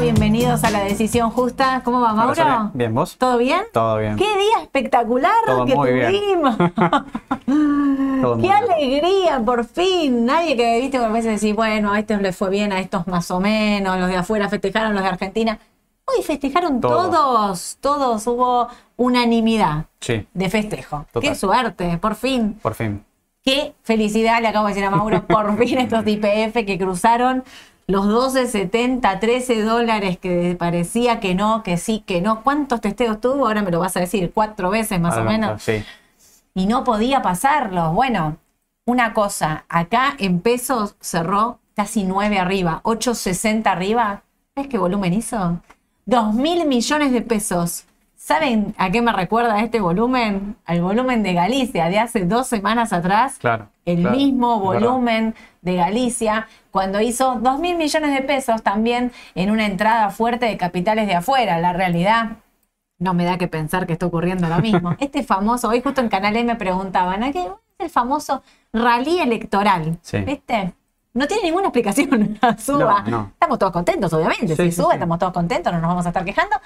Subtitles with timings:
[0.00, 1.80] Bienvenidos a La Decisión Justa.
[1.84, 2.32] ¿Cómo va, Mauro?
[2.32, 3.16] Hola, Bien, ¿vos?
[3.16, 3.62] ¿Todo bien?
[3.72, 4.16] Todo bien.
[4.16, 6.12] ¡Qué día espectacular Todo que muy bien.
[6.12, 6.56] tuvimos!
[8.22, 8.52] Todo muy ¡Qué bien.
[8.52, 10.24] alegría, por fin!
[10.26, 13.30] Nadie que, viste, a veces decís, bueno, a estos les fue bien, a estos más
[13.30, 15.58] o menos, los de afuera festejaron, los de Argentina.
[16.04, 17.10] Hoy festejaron Todos.
[17.10, 21.06] todos, todos, hubo unanimidad Sí, de festejo.
[21.12, 21.30] Total.
[21.30, 22.58] ¡Qué suerte, por fin!
[22.60, 23.04] por fin.
[23.44, 27.44] Qué felicidad le acabo de decir a Mauro, por fin estos IPF que cruzaron
[27.92, 32.42] los 12, 70, 13 dólares que parecía que no, que sí, que no.
[32.42, 33.46] ¿Cuántos testeos tuvo?
[33.46, 35.62] Ahora me lo vas a decir, cuatro veces más o menos.
[35.62, 35.84] Sí,
[36.54, 37.92] Y no podía pasarlos.
[37.92, 38.38] Bueno,
[38.86, 44.22] una cosa, acá en pesos cerró casi 9 arriba, 8.60 arriba.
[44.54, 45.60] ¿Sabes qué volumen hizo?
[46.06, 47.84] 2 mil millones de pesos.
[48.24, 50.54] ¿Saben a qué me recuerda este volumen?
[50.64, 53.66] Al volumen de Galicia de hace dos semanas atrás claro.
[53.84, 59.50] el claro, mismo volumen de Galicia cuando hizo 2 mil millones de pesos también en
[59.50, 61.58] una entrada fuerte de capitales de afuera.
[61.58, 62.36] La realidad
[63.00, 64.94] no me da que pensar que está ocurriendo lo mismo.
[65.00, 67.50] Este famoso, hoy justo en Canal E me preguntaban, ¿a qué es
[67.80, 69.98] el famoso rally electoral?
[70.00, 70.18] Sí.
[70.18, 70.74] ¿Viste?
[71.14, 72.38] No tiene ninguna explicación.
[72.58, 73.02] Suba.
[73.02, 73.30] No, no.
[73.32, 74.54] Estamos todos contentos, obviamente.
[74.54, 76.56] Sí, si sí, sube, estamos todos contentos, no nos vamos a estar quejando.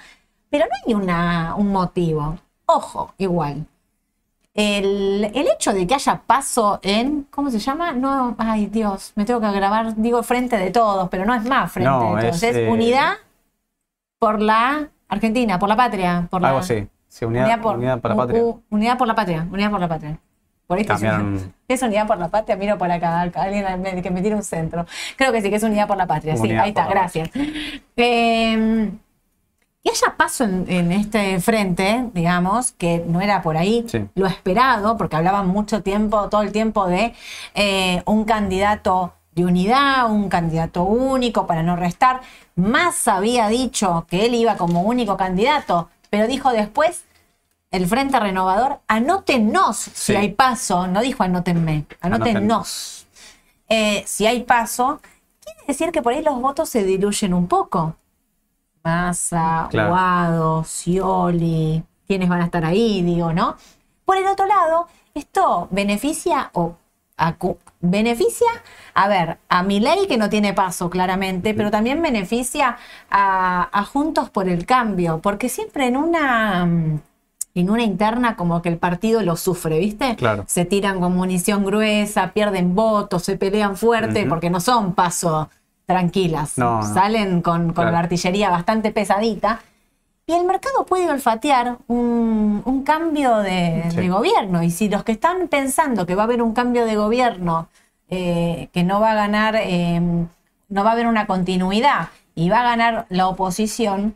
[0.49, 2.37] Pero no hay una, un motivo.
[2.65, 3.65] Ojo, igual.
[4.53, 7.91] El, el hecho de que haya paso en, ¿cómo se llama?
[7.91, 11.71] No, ay Dios, me tengo que grabar, digo frente de todos, pero no es más
[11.71, 13.13] frente No, de todos, es, es, eh, unidad
[14.19, 16.87] por la Argentina, por la patria, por la, Algo así.
[17.07, 18.43] Sí, unidad, unidad, para la patria.
[18.43, 20.17] u- unidad por la patria, unidad por la patria.
[20.65, 24.33] Por ahí Cambiaron- es unidad por la patria, miro por acá, alguien que me tire
[24.35, 24.85] un centro.
[25.17, 27.29] Creo que sí, que es unidad por la patria, sí, ahí por está, la gracias.
[27.95, 28.91] Eh,
[29.83, 34.05] y haya paso en, en este frente, digamos, que no era por ahí Sí.
[34.15, 37.13] lo esperado, porque hablaban mucho tiempo, todo el tiempo de
[37.55, 42.21] eh, un candidato de unidad, un candidato único para no restar.
[42.55, 47.03] Más había dicho que él iba como único candidato, pero dijo después
[47.69, 50.15] el Frente Renovador, anótenos si Sí.
[50.15, 53.05] hay paso, no dijo anótenme, anótenos.
[53.69, 55.01] Eh, si hay paso,
[55.43, 57.95] quiere decir que por ahí los votos se diluyen un poco.
[58.91, 59.89] Massa, Claro.
[59.89, 63.55] Guado, Scioli, quienes van a estar ahí, digo, ¿no?
[64.05, 66.75] Por el otro lado, esto beneficia o
[67.17, 68.47] acu- beneficia,
[68.93, 72.77] a ver, a Milei que no tiene paso claramente, pero también beneficia
[73.09, 76.99] a, a Juntos por el Cambio, porque siempre en una mm,
[77.55, 80.15] en una interna como que el partido lo sufre, ¿viste?
[80.15, 80.43] Claro.
[80.47, 85.49] Se tiran con munición gruesa, pierden votos, se pelean fuerte, porque no son paso
[85.87, 86.57] tranquilas.
[86.57, 86.93] No, no.
[86.93, 87.91] Salen con, con Claro.
[87.91, 89.61] la artillería bastante pesadita.
[90.27, 93.95] Y el mercado puede olfatear un, un cambio de, Sí.
[93.95, 94.61] de gobierno.
[94.61, 97.69] Y si los que están pensando que va a haber un cambio de gobierno,
[98.09, 100.01] eh, que no va a ganar, eh,
[100.69, 104.15] no va a haber una continuidad y va a ganar la oposición,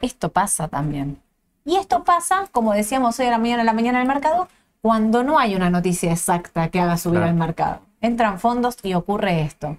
[0.00, 1.18] esto pasa también.
[1.64, 4.48] Y esto pasa, como decíamos hoy a la mañana, a la mañana del mercado,
[4.82, 7.30] cuando no hay una noticia exacta que haga subir Claro.
[7.30, 7.80] al mercado.
[8.02, 9.78] Entran fondos y ocurre esto.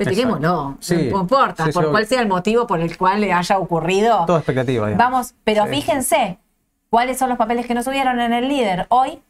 [0.00, 0.38] Exacto.
[0.38, 3.58] no, Sí, no importa, sí, por cuál sea el motivo por el cual le haya
[3.58, 4.24] ocurrido.
[4.26, 5.04] Todo expectativa, digamos.
[5.10, 6.38] Vamos, pero fíjense,
[6.88, 8.86] ¿cuáles son los papeles que no subieron en el líder?
[8.88, 9.20] Hoy,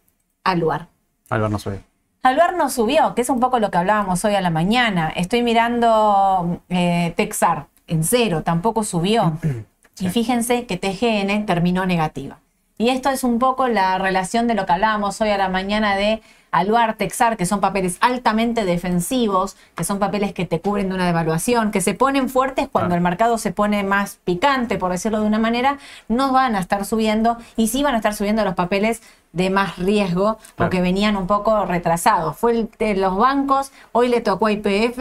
[0.45, 0.89] Aluar.
[1.29, 1.81] Albert no sube.
[2.23, 5.09] Aluar no subió, que es un poco lo que hablábamos hoy a la mañana.
[5.15, 9.39] Estoy mirando eh, Texar en cero, tampoco subió.
[9.99, 12.39] Y fíjense que TGN terminó negativa.
[12.79, 15.95] Y esto es un poco la relación de lo que hablábamos hoy a la mañana
[15.95, 20.95] de Aluar, Texar, que son papeles altamente defensivos, que son papeles que te cubren de
[20.95, 22.97] una devaluación, que se ponen fuertes cuando Claro.
[22.99, 26.85] el mercado se pone más picante, por decirlo de una manera, no van a estar
[26.85, 29.01] subiendo y sí van a estar subiendo los papeles
[29.33, 30.41] de más riesgo Claro.
[30.57, 32.37] porque venían un poco retrasados.
[32.37, 34.99] Fue el de los bancos, hoy le tocó a IPF,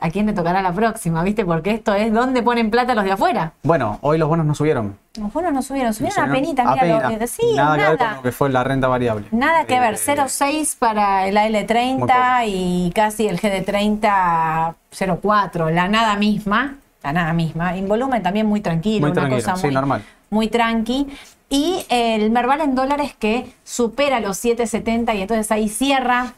[0.00, 1.22] ¿a quién le tocará la próxima?
[1.22, 1.44] ¿Viste?
[1.44, 3.52] Porque esto es dónde ponen plata los de afuera.
[3.62, 4.96] Bueno, hoy los bonos no subieron.
[5.16, 8.06] Los bonos no subieron, subieron a Subieron penita, mira, lo- sí, nada, que ver con
[8.06, 8.16] nada.
[8.16, 9.26] lo que fue la renta variable.
[9.32, 12.12] Nada que ver, Eh, 0,6 para el Muy AL30 poco.
[12.46, 17.76] y casi el GD30 0,4, la nada misma, la nada misma.
[17.76, 20.04] En volumen también muy tranquilo, Muy una tranquilo, cosa sí, muy, normal.
[20.30, 21.06] muy tranqui.
[21.50, 26.32] Y el Merval en dólares que supera los 7,70 y entonces ahí cierra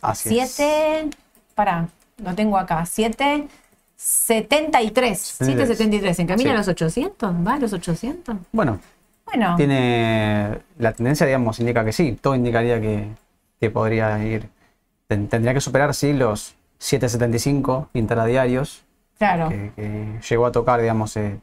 [0.00, 0.52] Así es.
[0.52, 1.10] 7,
[1.54, 1.88] para,
[2.18, 3.46] lo tengo acá, 7,
[3.96, 6.54] 73, 773, encamina Sí.
[6.54, 8.36] a los 800, ¿va a los 800?
[8.52, 8.78] Bueno,
[9.26, 12.18] Bueno, tiene la tendencia, digamos, indica que sí.
[12.20, 13.08] Todo indicaría que,
[13.60, 14.48] que podría ir.
[15.08, 18.82] ten- tendría que superar, sí, los 7.75 interadiarios
[19.18, 19.48] claro.
[19.48, 21.38] que, que llegó a tocar, digamos, eh,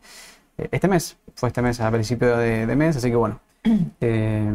[0.71, 1.17] este mes.
[1.35, 3.39] Fue este mes, a principio de, de mes, así que bueno.
[4.01, 4.49] Eh,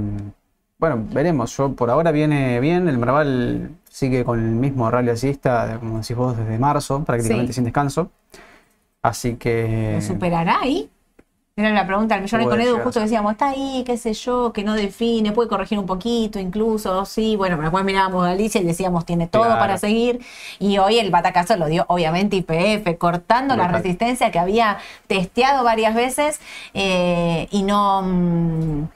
[0.79, 1.57] bueno, veremos.
[1.57, 2.89] Yo por ahora viene bien.
[2.89, 7.57] El Merval sigue con el mismo rally alcista, como decís vos, desde marzo, prácticamente Sí.
[7.57, 8.11] sin descanso.
[9.03, 9.93] Así que...
[9.97, 10.91] ¿Lo superará ahí?
[11.59, 12.85] Era la pregunta del millón y con Edu llegar.
[12.85, 17.07] justo decíamos, está ahí, qué sé yo, que no define, puede corregir un poquito incluso,
[17.07, 19.59] sí, bueno, pero después mirábamos a Alicia y decíamos, tiene todo Claro.
[19.59, 20.21] para seguir,
[20.59, 24.77] y hoy el batacazo lo dio obviamente IPF, cortando la resistencia que había
[25.07, 26.41] testeado varias veces
[26.75, 28.91] eh, y no...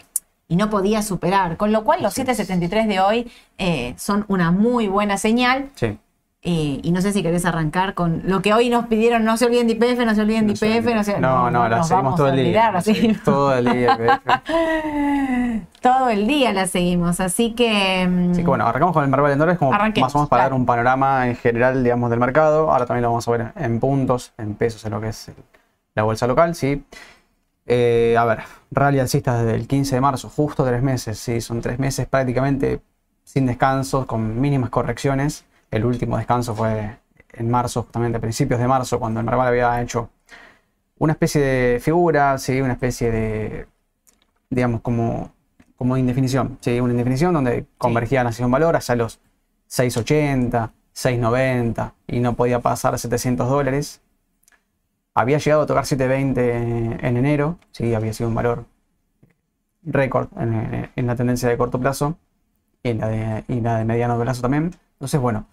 [0.51, 4.89] y no podía superar, con lo cual los 773 de hoy eh, son una muy
[4.89, 5.71] buena señal.
[5.77, 5.97] Sí.
[6.43, 9.45] Eh, y no sé si querés arrancar con lo que hoy nos pidieron, no se
[9.45, 11.89] olviden de IPF, no se olviden de No IPF, no se no, no, la nos
[11.89, 12.45] seguimos todo el día.
[12.47, 12.95] olvidar, la así.
[12.95, 13.97] seguimos Todo el día.
[13.99, 15.61] PF.
[15.83, 18.07] Todo el día la seguimos, así que...
[18.09, 20.27] mm, Así que bueno, arrancamos con el Merval en dólares como más o menos para
[20.29, 20.43] claro.
[20.43, 22.73] dar un panorama en general, digamos, del mercado.
[22.73, 25.31] Ahora también lo vamos a ver en puntos, en pesos, en lo que es
[25.95, 26.83] la bolsa local, sí.
[27.73, 28.41] Eh, a ver,
[28.73, 32.81] rally alcista desde el 15 de marzo, justo tres meses, sí, son tres meses prácticamente
[33.23, 35.45] sin descansos, con mínimas correcciones.
[35.71, 36.99] El último descanso fue
[37.33, 40.11] en marzo, justamente a principios de marzo, cuando el Merval había hecho
[40.99, 43.69] una especie de figura, sí, una especie de,
[44.51, 45.33] digamos, como,
[45.77, 49.21] como indefinición, sí, una indefinición donde convergía la sesión valor hacia los
[49.69, 54.01] 680, 690 y no podía pasar 700 dólares.
[55.15, 58.65] Había llegado a tocar 720 en enero, sí, había sido un valor
[59.85, 62.17] récord en, en la tendencia de corto plazo
[62.83, 64.71] y la de, y la de mediano plazo también.
[64.95, 65.47] Entonces, bueno,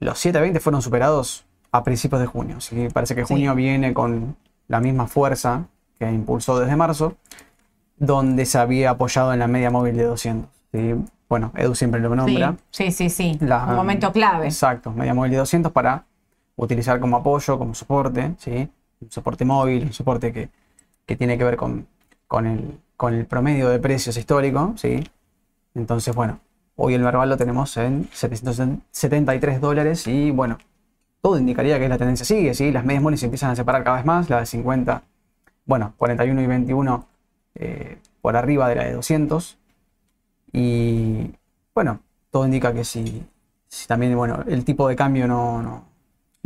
[0.00, 2.56] los 720 fueron superados a principios de junio.
[2.58, 3.34] Así que parece que Sí.
[3.34, 4.36] junio viene con
[4.68, 5.66] la misma fuerza
[5.98, 7.14] que impulsó desde marzo,
[7.96, 10.50] donde se había apoyado en la media móvil de 200.
[10.72, 10.94] ¿sí?
[11.28, 12.56] Bueno, Edu siempre lo nombra.
[12.70, 13.38] Sí, sí, sí, sí.
[13.40, 14.46] La- un momento clave.
[14.46, 16.04] Exacto, media móvil de 200 para
[16.56, 18.68] utilizar como apoyo, como soporte, ¿sí?
[19.00, 20.48] un soporte móvil, un soporte que,
[21.04, 21.86] que tiene que ver con,
[22.26, 24.74] con, el, con el promedio de precios histórico.
[24.76, 25.04] ¿sí?
[25.74, 26.40] Entonces, bueno,
[26.76, 30.58] hoy el Merval lo tenemos en 773 dólares y bueno,
[31.20, 32.70] todo indicaría que la tendencia sigue, ¿sí?
[32.72, 35.02] las medias móviles se empiezan a separar cada vez más, la de 50,
[35.66, 37.08] bueno, 41 y 21
[37.56, 39.58] eh, por arriba de la de 200.
[40.52, 41.32] Y
[41.74, 42.00] bueno,
[42.30, 43.26] todo indica que si,
[43.68, 45.84] si también, bueno, el tipo de cambio no,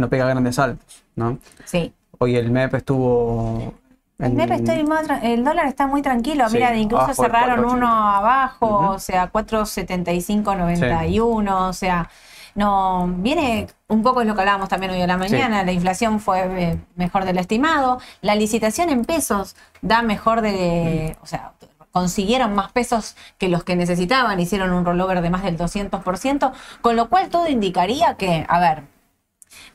[0.00, 1.38] no pega grandes saltos, ¿no?
[1.64, 1.92] Sí.
[2.18, 3.74] Hoy el MEP estuvo...
[4.18, 6.48] El, en- MEP estoy más tra- el dólar está muy tranquilo.
[6.48, 7.72] Sí, Mira, incluso cerraron 4.80.
[7.74, 8.92] uno abajo, Ujú.
[8.94, 12.08] o sea, 4.75.91, o sea,
[12.54, 16.20] no, viene un poco es lo que hablábamos también hoy a la mañana, la inflación
[16.20, 21.52] fue eh, mejor del estimado, la licitación en pesos da mejor de, o sea,
[21.92, 26.96] consiguieron más pesos que los que necesitaban, hicieron un rollover de más del 200%, con
[26.96, 28.82] lo cual todo indicaría que, a ver,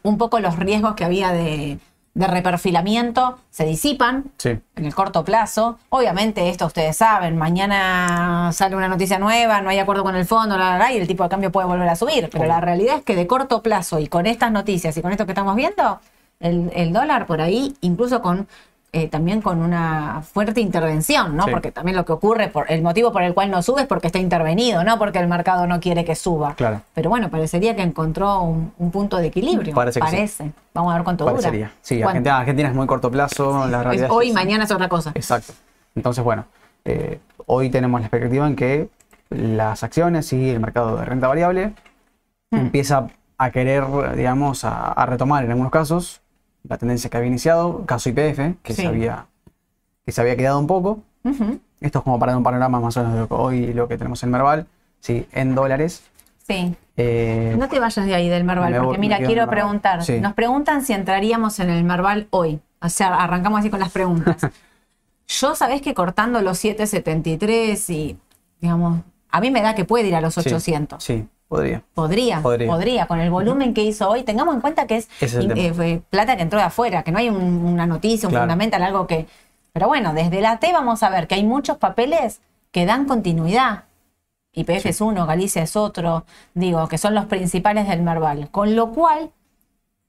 [0.04, 1.80] un poco los riesgos que había de,
[2.14, 5.78] de reperfilamiento se disipan, Sí, en el corto plazo.
[5.90, 10.58] Obviamente, esto ustedes saben, mañana sale una noticia nueva, no hay acuerdo con el fondo,
[10.58, 12.30] la, la, la, y el tipo de cambio puede volver a subir.
[12.32, 15.26] Pero la realidad es que de corto plazo y con estas noticias y con esto
[15.26, 16.00] que estamos viendo,
[16.40, 18.48] el, el dólar por ahí, incluso con
[18.96, 21.44] eh, también con una fuerte intervención, ¿no?
[21.46, 21.52] Sí.
[21.52, 24.08] Porque también lo que ocurre, por el motivo por el cual no sube es porque
[24.08, 26.54] está intervenido, no porque el mercado no quiere que suba.
[26.56, 26.82] Claro.
[26.94, 29.74] Pero bueno, parecería que encontró un, un punto de equilibrio.
[29.76, 30.52] Parece que sí.
[30.74, 31.34] Vamos a ver cuánto dura.
[31.36, 31.72] parecería.
[31.82, 32.10] Sí, ¿Cuánto?
[32.10, 34.40] Argentina, Argentina es muy corto plazo, la Es realidad es hoy, esa.
[34.40, 35.12] mañana es otra cosa.
[35.14, 35.54] Exacto.
[35.96, 36.46] Entonces, bueno,
[36.86, 38.90] eh, hoy tenemos la expectativa en que
[39.30, 41.74] las acciones y el mercado de renta variable
[42.52, 42.58] Mm.
[42.58, 43.08] empieza
[43.40, 43.84] a querer,
[44.16, 46.22] digamos, a, a retomar en algunos casos
[46.68, 48.82] la tendencia que había iniciado, caso IPF, que, Sí.
[48.82, 49.26] se, había,
[50.06, 51.00] que se había quedado un poco.
[51.82, 53.88] Esto es como para dar un panorama más o menos de lo que hoy lo
[53.88, 54.68] que tenemos en Merval,
[55.00, 56.04] sí, en dólares.
[56.48, 56.76] Sí.
[56.98, 60.04] Eh, No te vayas de ahí del Merval, me porque mira, quiero preguntar.
[60.04, 60.20] Sí.
[60.20, 62.60] Nos preguntan si entraríamos en el Merval hoy.
[62.82, 64.38] O sea, arrancamos así con las preguntas.
[65.28, 68.18] Yo sabés que cortando los 773 y,
[68.62, 71.04] digamos, a mí me da que puede ir a los sí, 800.
[71.04, 71.82] Sí, podría.
[71.94, 73.06] Podría, podría, Podría.
[73.08, 74.24] con el volumen que hizo hoy.
[74.24, 77.66] Tengamos en cuenta que es, eh, plata que entró de afuera, que no hay un-
[77.66, 78.44] una noticia, un Claro.
[78.46, 79.28] fundamental, algo que...
[79.74, 83.84] Pero bueno, desde la T vamos a ver que hay muchos papeles que dan continuidad.
[84.54, 88.50] IPF es uno, Galicia es otro, digo, que son los principales del Merval.
[88.52, 89.32] Con lo cual,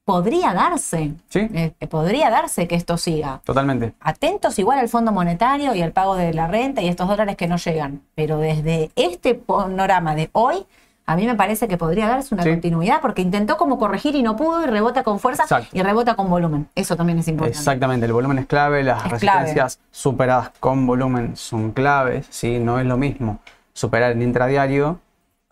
[0.04, 1.48] podría darse, Sí.
[1.52, 3.92] eh, podría darse que esto siga Totalmente.
[3.98, 7.48] atentos igual al Fondo Monetario y al pago de la renta y estos dólares que
[7.48, 8.02] no llegan.
[8.14, 10.64] Pero desde este panorama de hoy,
[11.08, 12.50] a mí me parece que podría darse una Sí.
[12.50, 15.68] continuidad porque intentó como corregir y no pudo y rebota con fuerza Exacto.
[15.72, 16.68] y rebota con volumen.
[16.74, 17.56] Eso también es importante.
[17.58, 19.40] Exactamente, el volumen es clave, las Es clave.
[19.40, 22.58] resistencias superadas con volumen son claves, ¿sí?
[22.58, 23.38] No es lo mismo
[23.72, 24.98] superar el intradiario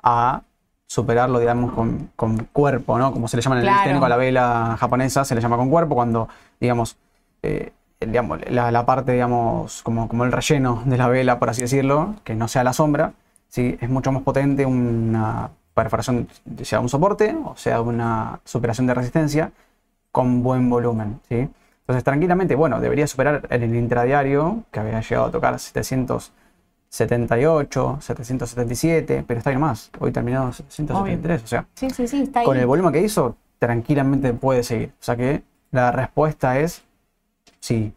[0.02, 0.42] a
[0.86, 3.12] superarlo, digamos, con, con cuerpo, ¿no?
[3.12, 3.84] Como se le llama en el Claro.
[3.84, 6.28] técnico a la vela japonesa, se le llama con cuerpo cuando,
[6.60, 6.96] digamos,
[7.42, 11.62] eh, digamos, la, la parte, digamos, como, como el relleno de la vela, por así
[11.62, 13.12] decirlo, que no sea la sombra,
[13.54, 13.78] ¿sí?
[13.80, 16.26] es mucho más potente una perforación,
[16.62, 19.52] sea un soporte o sea una superación de resistencia,
[20.10, 21.48] con buen volumen, ¿sí?
[21.80, 29.24] Entonces, tranquilamente, bueno, debería superar en el intradiario, que había llegado a tocar 778, 777,
[29.26, 29.90] pero está ahí más.
[30.00, 32.46] Hoy terminó 773, o sea, Sí, sí, sí, está ahí.
[32.46, 34.92] con el volumen que hizo, tranquilamente puede seguir.
[34.98, 36.82] O sea que la respuesta es
[37.60, 37.92] sí,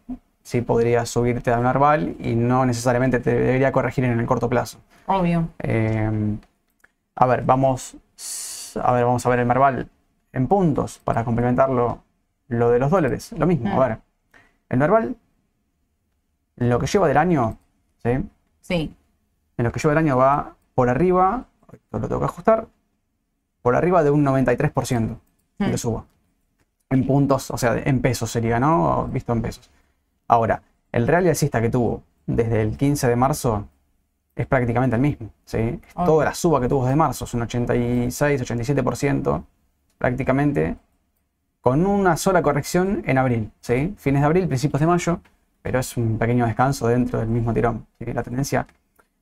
[0.48, 4.48] sí podría subirte a un Arval y no necesariamente te debería corregir en el corto
[4.48, 4.78] plazo.
[5.06, 5.46] Obvio.
[5.58, 6.10] Eh,
[7.16, 7.96] a ver, vamos
[8.82, 9.90] a ver, vamos a ver el Merval
[10.32, 11.98] en puntos para complementarlo
[12.48, 13.32] lo de los dólares.
[13.36, 13.78] Lo mismo, Mm.
[13.78, 13.98] a ver.
[14.70, 15.16] El Merval,
[16.56, 17.58] lo que lleva del año,
[18.02, 18.10] ¿sí?
[18.62, 18.94] Sí.
[19.58, 22.66] En lo que lleva del año va por arriba, esto lo tengo que ajustar,
[23.60, 25.20] por arriba de un 93%
[25.58, 25.64] Mm.
[25.66, 26.04] de suba.
[26.88, 29.08] En puntos, o sea, en pesos sería, ¿no?
[29.12, 29.68] Visto en pesos.
[30.28, 33.66] Ahora, el real y alcista que tuvo desde el 15 de marzo
[34.36, 35.80] es prácticamente el mismo, ¿sí?
[35.94, 36.04] Ok.
[36.04, 39.42] Toda la suba que tuvo desde marzo, es un 86, 87%
[39.96, 40.76] prácticamente,
[41.60, 43.94] con una sola corrección en abril, ¿sí?
[43.98, 45.20] Fines de abril, principios de mayo,
[45.62, 47.86] pero es un pequeño descanso dentro del mismo tirón.
[47.98, 48.12] ¿sí?
[48.12, 48.66] La tendencia,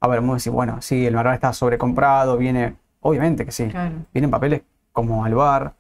[0.01, 3.69] a ver, vamos a decir, bueno, sí, el mercado está sobrecomprado, viene, obviamente que sí,
[3.69, 3.95] Claro.
[4.13, 5.73] vienen papeles como Alvar,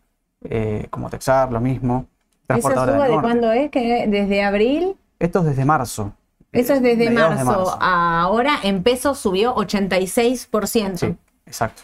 [0.44, 2.06] eh, como Texar, lo mismo.
[2.48, 3.70] ¿Esa suba de cuándo es?
[3.70, 4.96] ¿Que desde abril?
[5.18, 6.12] Esto es desde marzo.
[6.52, 7.64] Eso es desde marzo.
[7.64, 10.96] de Ahora en pesos subió 86%.
[10.96, 11.82] Sí, exacto.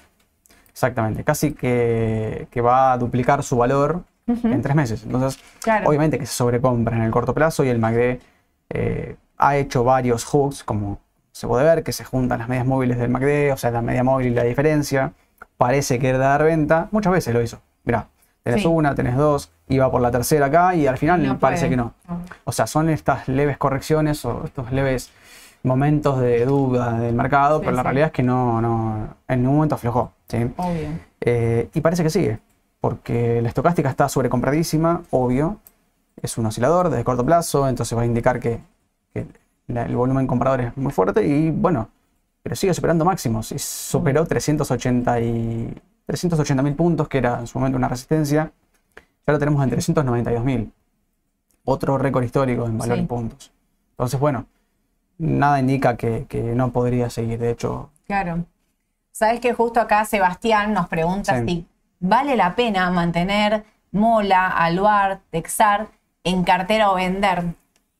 [0.70, 1.24] Exactamente.
[1.24, 5.02] Casi que, que va a duplicar su valor en tres meses.
[5.04, 5.88] Entonces, Claro.
[5.88, 8.18] obviamente que se sobrecompra en el corto plazo y el MACD
[8.70, 10.98] eh, ha hecho varios hooks, como
[11.32, 14.04] se puede ver, que se juntan las medias móviles del MACD, o sea, la media
[14.04, 15.12] móvil y la diferencia.
[15.58, 16.88] Parece querer dar venta.
[16.92, 17.60] Muchas veces lo hizo.
[17.84, 18.08] Mirá,
[18.42, 18.68] tenés Sí.
[18.68, 21.70] una, tenés dos, iba por la tercera acá y al final No parece puede.
[21.70, 21.94] que no.
[22.44, 25.10] O sea, son estas leves correcciones o estos leves
[25.62, 27.84] momentos de duda del mercado, Sí, pero la sí.
[27.84, 30.12] realidad es que no, no en ningún momento aflojó.
[30.28, 30.38] ¿sí?
[30.56, 30.88] Obvio.
[31.20, 32.40] Eh, y parece que sigue,
[32.80, 35.58] porque la estocástica está sobrecompradísima, obvio.
[36.20, 38.58] Es un oscilador de corto plazo, entonces va a indicar que,
[39.14, 39.26] que
[39.68, 41.88] la- el volumen comprador es muy fuerte y bueno,
[42.42, 45.72] pero sigue superando máximos y superó 380 y
[46.06, 48.52] 380 mil puntos, que era en su momento una resistencia.
[49.26, 50.72] Ya lo tenemos en 392 mil.
[51.64, 53.02] Otro récord histórico en valor Sí.
[53.04, 53.52] y puntos.
[53.92, 54.46] Entonces, bueno,
[55.18, 57.38] nada indica que, que no podría seguir.
[57.38, 58.44] De hecho, Claro.
[59.12, 61.46] Sabes que justo acá Sebastián nos pregunta Sí.
[61.46, 61.66] si
[62.00, 65.88] vale la pena mantener Mola, Aluar, Texar
[66.24, 67.44] en cartera o vender.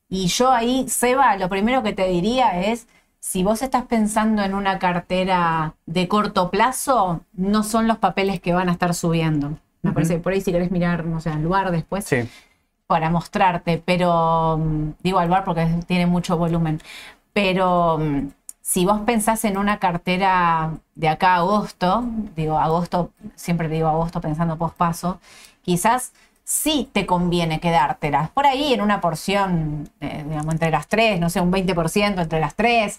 [0.08, 2.88] Y yo ahí, Seba, lo primero que te diría es,
[3.22, 8.52] si vos estás pensando en una cartera de corto plazo, no son los papeles que
[8.52, 9.58] van a estar subiendo.
[9.82, 12.28] Me parece que por ahí si querés mirar, no sé, Aluar después, sí,
[12.88, 16.80] para mostrarte, pero mm, digo al bar porque tiene mucho volumen.
[17.32, 23.68] Pero mm, si vos pensás en una cartera de acá a agosto, digo agosto, siempre
[23.68, 25.20] digo agosto pensando pospaso,
[25.62, 26.12] quizás
[26.44, 28.30] sí te conviene quedártelas.
[28.30, 32.40] Por ahí en una porción, eh, digamos, entre las tres, no sé, un 20% entre
[32.40, 32.98] las tres,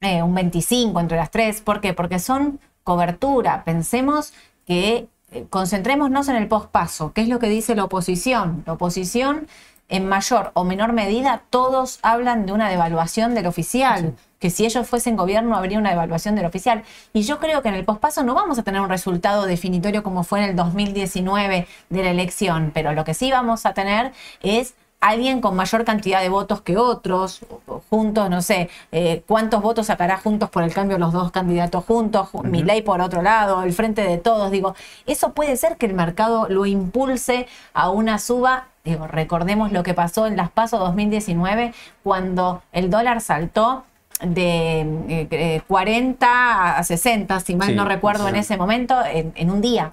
[0.00, 1.60] eh, un 25 entre las tres.
[1.60, 1.94] ¿Por qué?
[1.94, 3.64] Porque son cobertura.
[3.64, 4.32] Pensemos
[4.66, 7.12] que eh, concentrémonos en el pospaso.
[7.12, 8.62] ¿Qué es lo que dice la oposición?
[8.66, 9.48] La oposición,
[9.88, 14.14] en mayor o menor medida, todos hablan de una devaluación del oficial.
[14.44, 16.82] Que si ellos fuesen gobierno habría una devaluación del oficial.
[17.14, 20.22] Y yo creo que en el pospaso no vamos a tener un resultado definitorio como
[20.22, 24.74] fue en el 2019 de la elección, pero lo que sí vamos a tener es
[25.00, 27.40] alguien con mayor cantidad de votos que otros,
[27.88, 32.28] juntos, no sé, eh, cuántos votos sacará juntos por el cambio los dos candidatos juntos,
[32.32, 34.74] uh Milei por otro lado, el frente de todos, digo,
[35.06, 39.94] eso puede ser que el mercado lo impulse a una suba, digo, recordemos lo que
[39.94, 41.72] pasó en las PASO 2019,
[42.02, 43.84] cuando el dólar saltó
[44.20, 48.40] de eh, eh, 40 a 60, si mal Sí, no recuerdo en sí.
[48.40, 49.92] ese momento, en, en un día.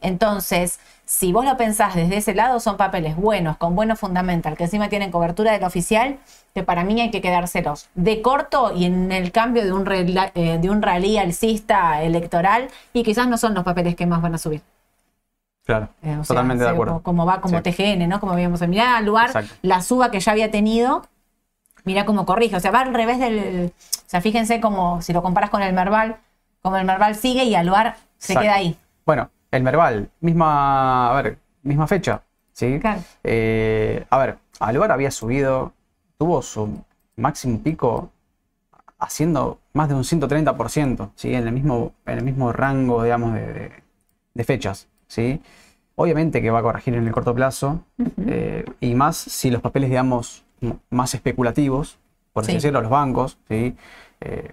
[0.00, 4.64] Entonces, si vos lo pensás desde ese lado, son papeles buenos, con buenos fundamental, que
[4.64, 6.18] encima tienen cobertura del oficial,
[6.54, 10.58] que para mí hay que quedárselos de corto y en el cambio de un, eh,
[10.60, 14.38] de un rally alcista electoral, y quizás no son los papeles que más van a
[14.38, 14.62] subir.
[15.64, 17.00] claro, Eh, o sea, totalmente de acuerdo.
[17.02, 17.62] Como va como Sí.
[17.70, 18.18] TGN, ¿no?
[18.20, 19.54] Como habíamos mirá al lugar, Exacto.
[19.62, 21.06] la suba que ya había tenido,
[21.84, 22.56] mira cómo corrige.
[22.56, 23.72] O sea, va al revés del.
[23.72, 26.16] O sea, fíjense como si lo comparas con el Merval,
[26.62, 28.40] como el Merval sigue y Aluar se Exacto.
[28.46, 28.76] queda ahí.
[29.06, 32.22] Bueno, el Merval, misma, a ver, misma fecha,
[32.52, 32.78] ¿sí?
[32.80, 33.00] Claro.
[33.24, 35.72] Eh, a ver, Alvar había subido,
[36.18, 36.82] tuvo su
[37.16, 38.10] máximo pico
[38.98, 41.34] haciendo más de un 130%, ¿sí?
[41.34, 43.72] En el mismo, en el mismo rango, digamos, de, de-
[44.34, 45.40] de fechas, ¿sí?
[45.96, 47.80] Obviamente que va a corregir en el corto plazo,
[48.26, 50.44] eh, y más si los papeles, digamos,
[50.90, 51.98] más especulativos,
[52.32, 52.56] por así Sí.
[52.58, 53.76] decirlo, los bancos, ¿sí?
[54.20, 54.52] Eh,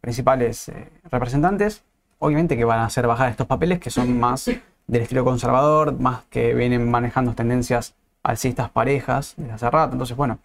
[0.00, 1.82] principales eh, representantes,
[2.18, 4.46] obviamente que van a hacer bajar estos papeles que son más
[4.86, 9.92] del estilo conservador, más que vienen manejando tendencias alcistas parejas desde hace rato.
[9.92, 10.38] Entonces, bueno,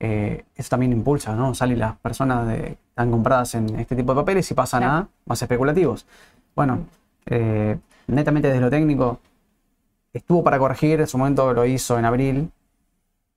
[0.00, 1.54] eh, eso también impulsa, ¿no?
[1.54, 5.40] Salen las personas de, están compradas en este tipo de papeles y pasan a más
[5.42, 6.06] especulativos.
[6.54, 6.86] Bueno,
[7.26, 9.18] eh, netamente desde lo técnico,
[10.12, 12.50] estuvo para corregir, en su momento lo hizo en abril,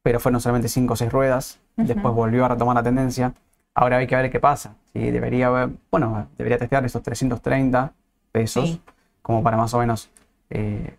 [0.08, 3.34] pero fueron solamente 5 o 6 ruedas, después volvió a retomar la tendencia.
[3.74, 4.74] Ahora hay que ver qué pasa.
[4.94, 7.92] Si debería, bueno, debería testear esos 330
[8.32, 8.80] pesos,
[9.22, 10.10] como para más o menos.
[10.50, 10.96] Eh,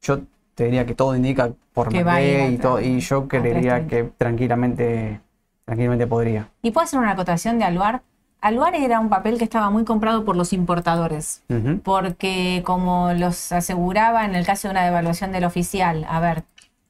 [0.00, 0.20] yo
[0.54, 2.06] te diría que todo indica por ir
[2.50, 3.88] y, todo, y yo creería 330.
[3.88, 5.20] que tranquilamente,
[5.66, 6.48] tranquilamente podría.
[6.62, 8.00] ¿Y puedo hacer una acotación de Aluar?
[8.40, 11.42] Aluar era un papel que estaba muy comprado por los importadores.
[11.84, 16.44] Porque como los aseguraba en el caso de una devaluación del oficial, a ver,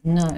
[0.04, 0.28] no,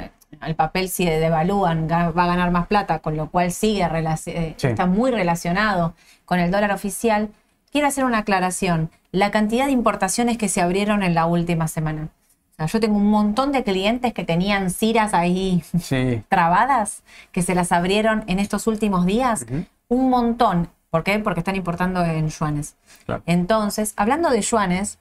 [0.47, 4.67] el papel si devalúan va a ganar más plata, con lo cual sigue eh, Sí.
[4.67, 5.95] está muy relacionado
[6.25, 7.29] con el dólar oficial.
[7.71, 8.91] Quiero hacer una aclaración.
[9.13, 12.09] La cantidad de importaciones que se abrieron en la última semana.
[12.53, 17.43] O sea, yo tengo un montón de clientes que tenían ciras ahí Sí, trabadas que
[17.43, 19.47] se las abrieron en estos últimos días.
[19.89, 20.69] Un montón.
[20.91, 21.19] ¿Por qué?
[21.19, 22.77] Porque están importando en yuanes.
[23.07, 23.23] claro.
[23.27, 24.99] Entonces, hablando de yuanes,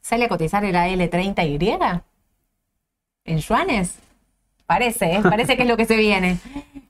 [0.00, 2.02] ¿sale a cotizar el AL30Y?
[3.24, 3.94] ¿En yuanes?
[4.66, 5.20] Parece, ¿eh?
[5.22, 6.38] parece que es lo que se viene.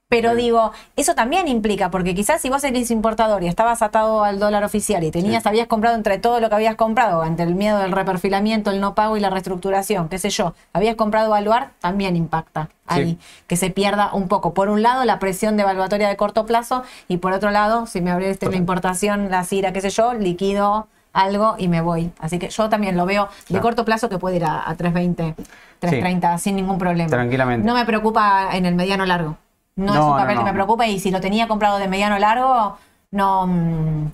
[0.08, 4.38] Pero digo, eso también implica, porque quizás si vos eres importador y estabas atado al
[4.38, 5.48] dólar oficial y tenías, Sí.
[5.48, 8.94] habías comprado entre todo lo que habías comprado, ante el miedo del reperfilamiento, el no
[8.94, 13.70] pago y la reestructuración, qué sé yo, habías comprado Valuar, también impacta ahí, que se
[13.70, 14.52] pierda un poco.
[14.52, 18.10] Por un lado, la presión devaluatoria de corto plazo y por otro lado, si me
[18.10, 22.10] abriste la importación, la CIRA, qué sé yo, liquido algo y me voy.
[22.18, 23.62] Así que yo también lo veo de Claro.
[23.62, 25.34] corto plazo que puede ir a, a 320,
[25.78, 27.10] 330 sin ningún problema.
[27.10, 27.66] Tranquilamente.
[27.66, 29.36] No me preocupa en el mediano largo.
[29.76, 30.40] No, es un papel no.
[30.40, 32.76] que me preocupa y si lo tenía comprado de mediano largo,
[33.10, 33.46] no.
[33.46, 34.10] mm,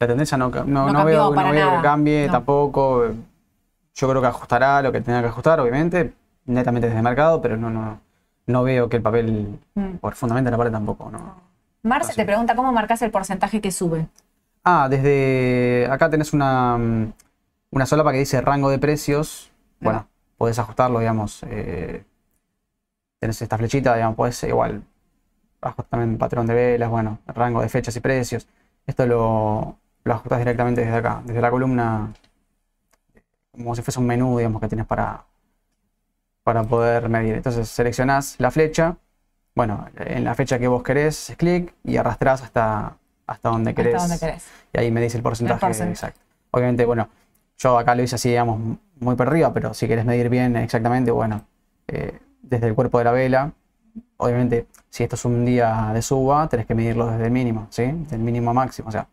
[0.00, 3.04] La tendencia no, no, veo, para veo que cambie tampoco.
[3.94, 6.14] Yo creo que ajustará lo que tenga que ajustar, obviamente,
[6.46, 8.00] netamente desde el mercado, pero no, no,
[8.46, 9.96] no veo que el papel, Mm.
[10.00, 11.10] por fundamento la parte tampoco.
[11.10, 11.34] No.
[11.82, 14.06] Marce te pregunta cómo marcas el porcentaje que sube.
[14.64, 17.12] Ah, desde acá tenés una, mm,
[17.72, 19.52] una solapa que dice rango de precios.
[19.80, 21.42] Bueno, podés ajustarlo, digamos.
[21.44, 22.04] eh,
[23.20, 24.82] tenés esta flechita, digamos, podés igual
[25.62, 28.48] ajustar también patrón de velas, bueno, rango de fechas y precios.
[28.86, 32.12] Esto lo, lo ajustás directamente desde acá, desde la columna,
[33.50, 35.24] como si fuese un menú, digamos, que tienes para,
[36.42, 37.34] para poder medir.
[37.36, 38.96] Entonces seleccionás la flecha,
[39.54, 43.94] bueno, en la fecha que vos querés, haces clic y arrastrás hasta, hasta donde querés.
[43.94, 44.44] Hasta donde querés.
[44.72, 45.90] Y ahí me dice el porcentaje porcentaje.
[45.90, 46.20] exacto.
[46.50, 47.08] Obviamente, bueno,
[47.58, 51.10] yo acá lo hice así, digamos, muy por arriba, pero si querés medir bien exactamente,
[51.10, 51.44] bueno,
[51.88, 53.52] eh, desde el cuerpo de la vela,
[54.16, 57.84] obviamente, si esto es un día de suba, tenés que medirlo desde el mínimo, ¿sí?
[57.84, 59.08] Del mínimo a máximo, o sea,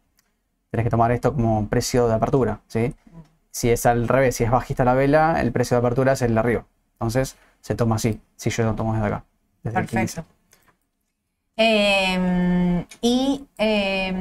[0.71, 2.93] tenés que tomar esto como precio de apertura, ¿sí?
[3.51, 6.33] Si es al revés, si es bajista la vela, el precio de apertura es el
[6.33, 6.65] de arriba.
[6.93, 9.23] Entonces, se toma así, si yo lo tomo desde acá.
[9.63, 10.23] Desde el 15.
[11.61, 14.13] Eh, y eh,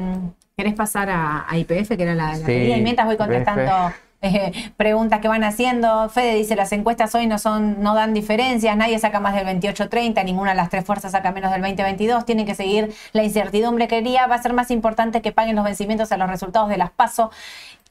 [0.57, 2.53] ¿querés pasar a, IPF, que era la, la Sí?
[2.53, 3.24] Y mientras voy IPF.
[3.24, 6.09] contestando eh, preguntas que van haciendo.
[6.09, 10.24] Fede dice, las encuestas hoy no son, no dan diferencias, nadie saca más del 28-30,
[10.24, 13.98] ninguna de las tres fuerzas saca menos del 20-22, tienen que seguir la incertidumbre que
[13.98, 16.90] quería, va a ser más importante que paguen los vencimientos a los resultados de las
[16.90, 17.31] PASO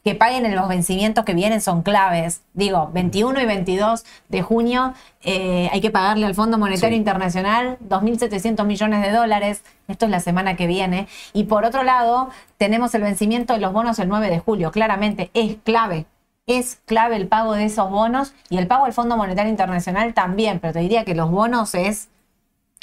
[0.03, 2.41] que paguen en los vencimientos que vienen son claves.
[2.53, 6.99] Digo, 21 y 22 de junio eh, hay que pagarle al Fondo Monetario Sí.
[6.99, 9.63] Internacional 2.700 millones de dólares.
[9.87, 11.07] Esto es la semana que viene.
[11.33, 14.71] Y por otro lado, tenemos el vencimiento de los bonos el 9 de julio.
[14.71, 16.05] Claramente es clave.
[16.45, 20.59] Es clave el pago de esos bonos y el pago al Fondo Monetario Internacional también.
[20.59, 22.07] Pero te diría que los bonos es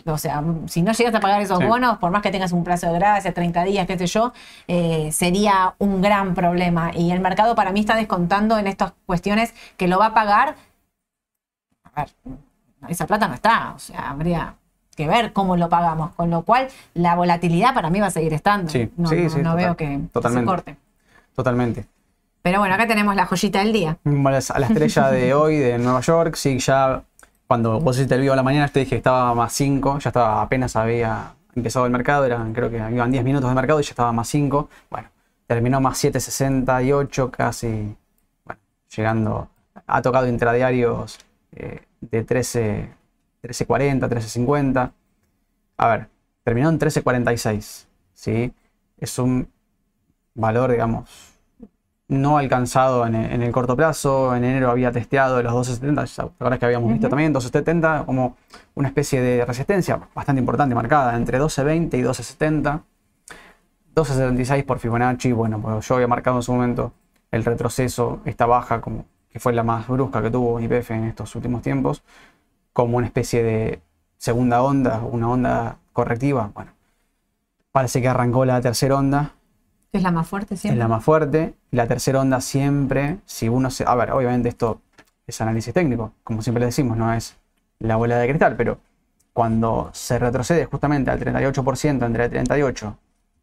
[0.06, 1.64] o sea, si no llegas a pagar esos Sí.
[1.64, 4.32] bonos, por más que tengas un plazo de gracia, 30 días, qué sé yo,
[4.68, 6.90] eh, sería un gran problema.
[6.94, 10.56] Y el mercado para mí está descontando en estas cuestiones que lo va a pagar.
[11.94, 12.10] A ver,
[12.88, 14.54] esa plata no está, o sea, habría
[14.96, 16.12] que ver cómo lo pagamos.
[16.14, 18.70] Con lo cual, la volatilidad para mí va a seguir estando.
[18.70, 20.76] Sí, no sí, no- sí, no total- veo que, que se corte.
[21.34, 21.86] Totalmente.
[22.42, 23.96] Pero bueno, acá tenemos la joyita del día.
[24.04, 27.02] A la estrella de hoy de Nueva York, sí, ya
[27.54, 30.10] cuando vos hiciste el video a la mañana, te dije que estaba más 5, ya
[30.10, 33.84] estaba apenas había empezado el mercado, eran creo que iban 10 minutos de mercado y
[33.84, 34.68] ya estaba más 5.
[34.90, 35.08] Bueno,
[35.46, 37.96] terminó más 7.68, casi,
[38.44, 38.60] bueno,
[38.96, 39.48] llegando,
[39.86, 41.20] ha tocado intradiarios
[41.52, 42.90] eh, de 13,
[43.44, 44.90] 13.40, 13.50.
[45.76, 46.08] A ver,
[46.42, 48.52] terminó en 13.46, ¿sí?
[48.98, 49.48] Es un
[50.34, 51.33] valor, digamos,
[52.08, 54.34] no alcanzado en el, en el corto plazo.
[54.36, 58.36] En enero había testeado los 1270, ya- ¿te acuerdas que habíamos visto también 1270 como
[58.74, 62.82] una especie de resistencia bastante importante marcada entre 1220 y 1270.
[63.96, 66.92] 1276 por Fibonacci, bueno, pues yo había marcado en su momento
[67.30, 71.34] el retroceso, esta baja como que fue la más brusca que tuvo IPF en estos
[71.36, 72.02] últimos tiempos,
[72.72, 73.82] como una especie de
[74.18, 76.50] segunda onda, una onda correctiva.
[76.54, 76.72] Bueno,
[77.72, 79.33] parece que arrancó la tercera onda.
[79.98, 80.74] Es la más fuerte siempre.
[80.74, 81.54] Es la más fuerte.
[81.70, 83.84] Y la tercera onda siempre, si uno se...
[83.86, 84.80] A ver, obviamente esto
[85.26, 87.36] es análisis técnico, como siempre le decimos, no es
[87.78, 88.78] la bola de cristal, pero
[89.32, 92.98] cuando se retrocede justamente al 38% entre el 38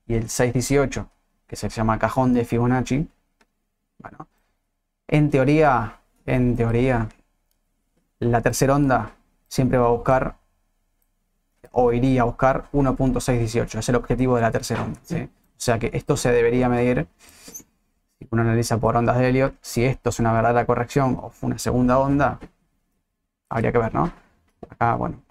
[0.07, 1.09] y el 618,
[1.47, 3.07] que se llama cajón de Fibonacci,
[3.99, 4.27] bueno,
[5.07, 7.09] en teoría, en teoría,
[8.19, 9.11] la tercera onda
[9.47, 10.35] siempre va a buscar
[11.71, 13.79] o iría a buscar 1.618.
[13.79, 14.99] Es el objetivo de la tercera onda.
[15.61, 17.05] O sea que esto se debería medir,
[18.17, 21.49] si uno analiza por ondas de Elliot, si esto es una verdadera corrección o fue
[21.49, 22.39] una segunda onda,
[23.47, 24.11] habría que ver, ¿no?
[24.67, 25.21] Acá, bueno,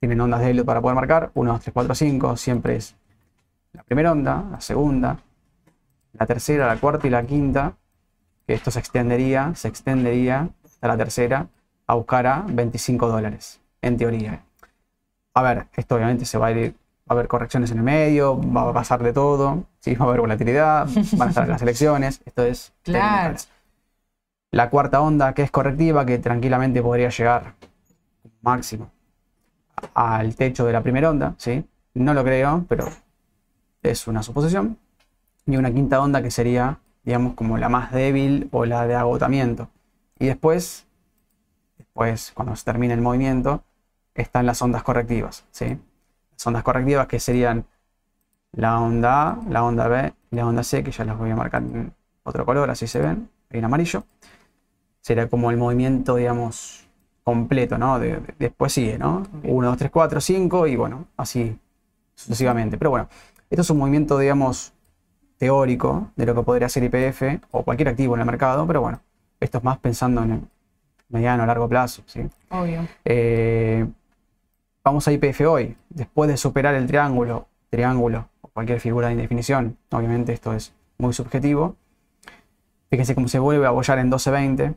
[0.00, 1.30] tienen ondas de Elliot para poder marcar.
[1.34, 2.36] 1, 2, 3, 4, 5.
[2.36, 2.96] Siempre es
[3.72, 5.20] la primera onda, la segunda,
[6.14, 7.76] la tercera, la cuarta y la quinta.
[8.48, 11.46] Que esto se extendería, se extendería hasta la tercera
[11.86, 14.44] a buscar a 25 dólares, en teoría.
[15.34, 16.74] A ver, esto obviamente se va a ir,
[17.08, 19.94] va a haber correcciones en el medio, va a pasar de todo, ¿sí?
[19.94, 23.36] va a haber volatilidad, van a estar las elecciones, esto es claro.
[24.50, 27.54] La cuarta onda, que es correctiva, que tranquilamente podría llegar
[28.40, 28.90] máximo
[29.94, 31.64] al techo de la primera onda, ¿sí?
[31.94, 32.88] No lo creo, pero
[33.82, 34.78] es una suposición.
[35.46, 39.68] Y una quinta onda que sería, digamos, como la más débil o la de agotamiento.
[40.18, 40.86] Y después,
[41.76, 43.62] después, cuando se termine el movimiento,
[44.14, 45.78] están las ondas correctivas, ¿sí?
[46.34, 47.66] Las ondas correctivas que serían
[48.52, 51.36] la onda A, la onda B y la onda C, que ya las voy a
[51.36, 51.92] marcar en
[52.22, 54.04] otro color, así se ven, en amarillo.
[55.00, 56.86] Sería como el movimiento, digamos,
[57.22, 57.98] completo, ¿no?
[57.98, 59.22] después sigue, ¿no?
[59.42, 61.58] 1, 2, 3, 4, 5 y bueno, así
[62.14, 62.78] sucesivamente.
[62.78, 63.08] Pero bueno,
[63.50, 64.72] esto es un movimiento, digamos,
[65.38, 69.00] teórico de lo que podría ser IPF o cualquier activo en el mercado, pero bueno,
[69.40, 70.40] esto es más pensando en el
[71.08, 72.22] mediano o largo plazo, ¿sí?
[72.50, 72.86] Obvio.
[73.04, 73.86] Eh,
[74.84, 79.76] vamos a IPF hoy, después de superar el triángulo, triángulo o cualquier figura de indefinición,
[79.90, 81.76] obviamente esto es muy subjetivo.
[82.90, 84.76] Fíjense cómo se vuelve a apoyar en 12.20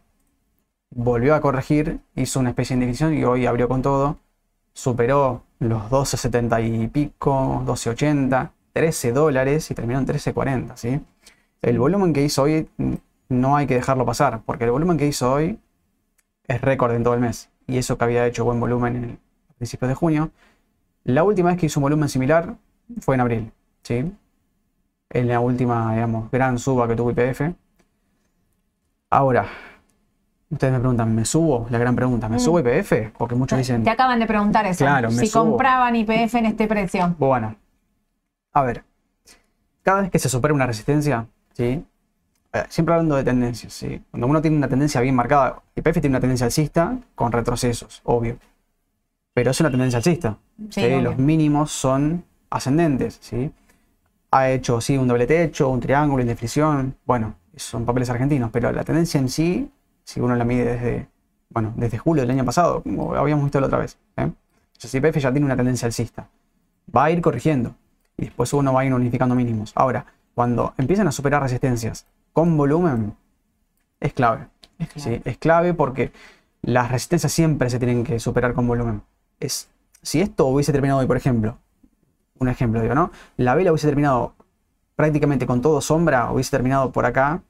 [0.90, 4.18] volvió a corregir, hizo una especie de indefinición y hoy abrió con todo,
[4.74, 11.02] superó los 12.70 y pico, 12.80, 13 dólares y terminó en 13.40, ¿sí?
[11.62, 12.70] El volumen que hizo hoy
[13.30, 15.60] no hay que dejarlo pasar, porque el volumen que hizo hoy
[16.48, 17.50] es récord en todo el mes.
[17.66, 19.18] Y eso que había hecho buen volumen en el
[19.58, 20.32] principios de junio.
[21.04, 22.56] La última vez que hizo un volumen similar
[23.00, 23.52] fue en abril,
[23.84, 24.12] ¿sí?
[25.10, 27.54] En la última, digamos, gran suba que tuvo IPF.
[29.10, 29.48] Ahora,
[30.50, 31.68] Ustedes me preguntan, ¿me subo?
[31.70, 32.40] La gran pregunta, ¿me mm.
[32.40, 33.12] subo IPF?
[33.18, 33.84] Porque muchos dicen.
[33.84, 34.86] Te acaban de preguntar eso.
[34.86, 37.16] Claro, si compraban IPF en este precio.
[37.20, 37.56] Bueno,
[38.54, 38.84] a ver.
[39.84, 41.84] Cada vez que se supera una resistencia, ¿sí?
[42.54, 44.02] Eh, siempre hablando de tendencias, ¿sí?
[44.10, 48.38] Cuando uno tiene una tendencia bien marcada, IPF tiene una tendencia alcista con retrocesos, obvio.
[49.38, 50.40] Pero es una tendencia alcista.
[50.72, 53.52] Sí, Los mínimos son ascendentes, ¿sí?
[54.32, 56.96] Ha hecho, sí, un doble techo, un triángulo, indefinición.
[57.06, 59.72] Bueno, son papeles argentinos, pero la tendencia en sí
[60.04, 61.08] si uno la mide desde,
[61.52, 64.00] bueno, desde julio del año pasado, como habíamos visto la otra vez.
[64.16, 64.32] ¿eh?
[64.74, 66.28] Entonces IPF ya tiene una tendencia alcista.
[66.96, 67.76] Va a ir corrigiendo
[68.18, 69.72] y después uno va a ir unificando mínimos.
[69.76, 73.16] Ahora, cuando empiezan a superar resistencias con volumen,
[74.00, 74.48] es clave.
[74.80, 76.12] Es clave, es clave porque
[76.64, 79.04] las resistencias siempre se tienen que superar con volumen.
[79.40, 79.70] Es,
[80.02, 81.58] si esto hubiese terminado hoy, por ejemplo,
[82.40, 83.12] un ejemplo digo, ¿no?
[83.38, 84.34] La vela hubiese terminado
[84.96, 87.42] prácticamente con todo sombra, hubiese terminado por acá,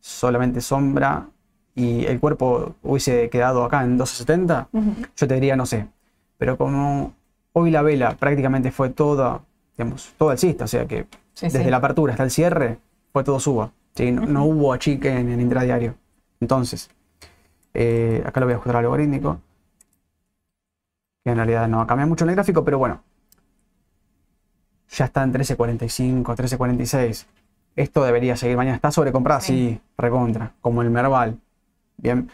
[0.00, 1.28] solamente sombra,
[1.74, 4.68] y el cuerpo hubiese quedado acá en 1270,
[5.16, 5.88] yo te diría no sé.
[6.38, 7.14] Pero como
[7.52, 9.40] hoy la vela prácticamente fue toda,
[9.76, 11.06] digamos, todo alcista, o sea que
[11.40, 12.78] desde la apertura hasta el cierre
[13.12, 13.72] fue todo suba.
[13.94, 14.12] ¿sí?
[14.12, 15.94] No, hubo achique en el intradiario.
[16.40, 16.90] Entonces,
[17.72, 19.40] eh, acá lo voy a ajustar al logarítmico.
[21.24, 23.02] Que en realidad no cambia mucho en el gráfico, pero bueno.
[24.90, 27.26] Ya está en 13.45, 13.46.
[27.76, 28.76] Esto debería seguir mañana.
[28.76, 29.40] ¿Está sobrecomprada?
[29.40, 29.52] Sí.
[29.52, 30.52] sí, recontra.
[30.60, 31.38] Como el Merval.
[31.96, 32.30] Bien.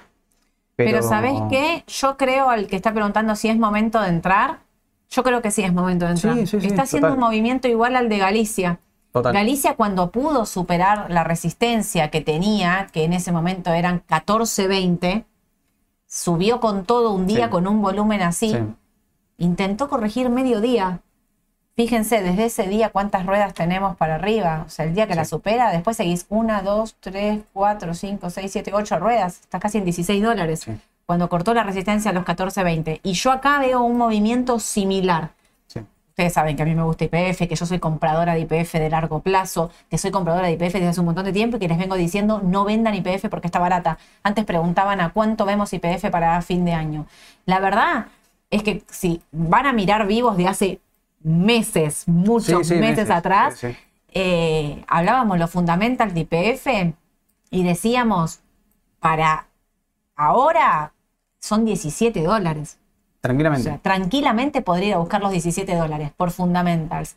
[0.77, 1.85] Pero, ¿sabes qué?
[1.87, 4.61] Yo creo al que está preguntando si es momento de entrar.
[5.11, 6.39] Yo creo que sí es momento de entrar.
[6.39, 8.81] está haciendo un movimiento igual al de Galicia.
[9.13, 15.25] Galicia cuando pudo superar la resistencia que tenía, que en ese momento eran 14-20,
[16.07, 18.57] subió con todo un día con un volumen así.
[19.41, 21.01] Intentó corregir medio día.
[21.75, 24.65] Fíjense, desde ese día cuántas ruedas tenemos para arriba.
[24.67, 28.53] O sea, el día que la supera, después seguís una, dos, tres, cuatro, cinco, seis,
[28.53, 29.41] siete, ocho ruedas.
[29.41, 30.67] Está casi en 16 dólares.
[31.07, 33.01] Cuando cortó la resistencia a los 14.20.
[33.03, 35.31] Y yo acá veo un movimiento similar.
[36.11, 38.91] ustedes saben que a mí me gusta IPF, que yo soy compradora de IPF de
[38.91, 41.69] largo plazo, que soy compradora de IPF desde hace un montón de tiempo y que
[41.69, 43.97] les vengo diciendo no vendan IPF porque está barata.
[44.23, 47.07] Antes preguntaban a cuánto vemos IPF para fin de año.
[47.47, 48.09] La verdad
[48.51, 50.81] es que si van a mirar vivos de hace
[51.23, 53.77] meses, muchos Sí, sí, meses, meses, atrás, sí,
[54.13, 56.95] eh, hablábamos los fundamentals de IPF
[57.51, 58.41] y decíamos,
[58.99, 59.47] para
[60.17, 60.93] ahora
[61.39, 62.79] son 17 dólares.
[63.19, 63.65] O Tranquilamente.
[63.65, 67.17] sea, tranquilamente podría ir a buscar los 17 dólares por fundamentals.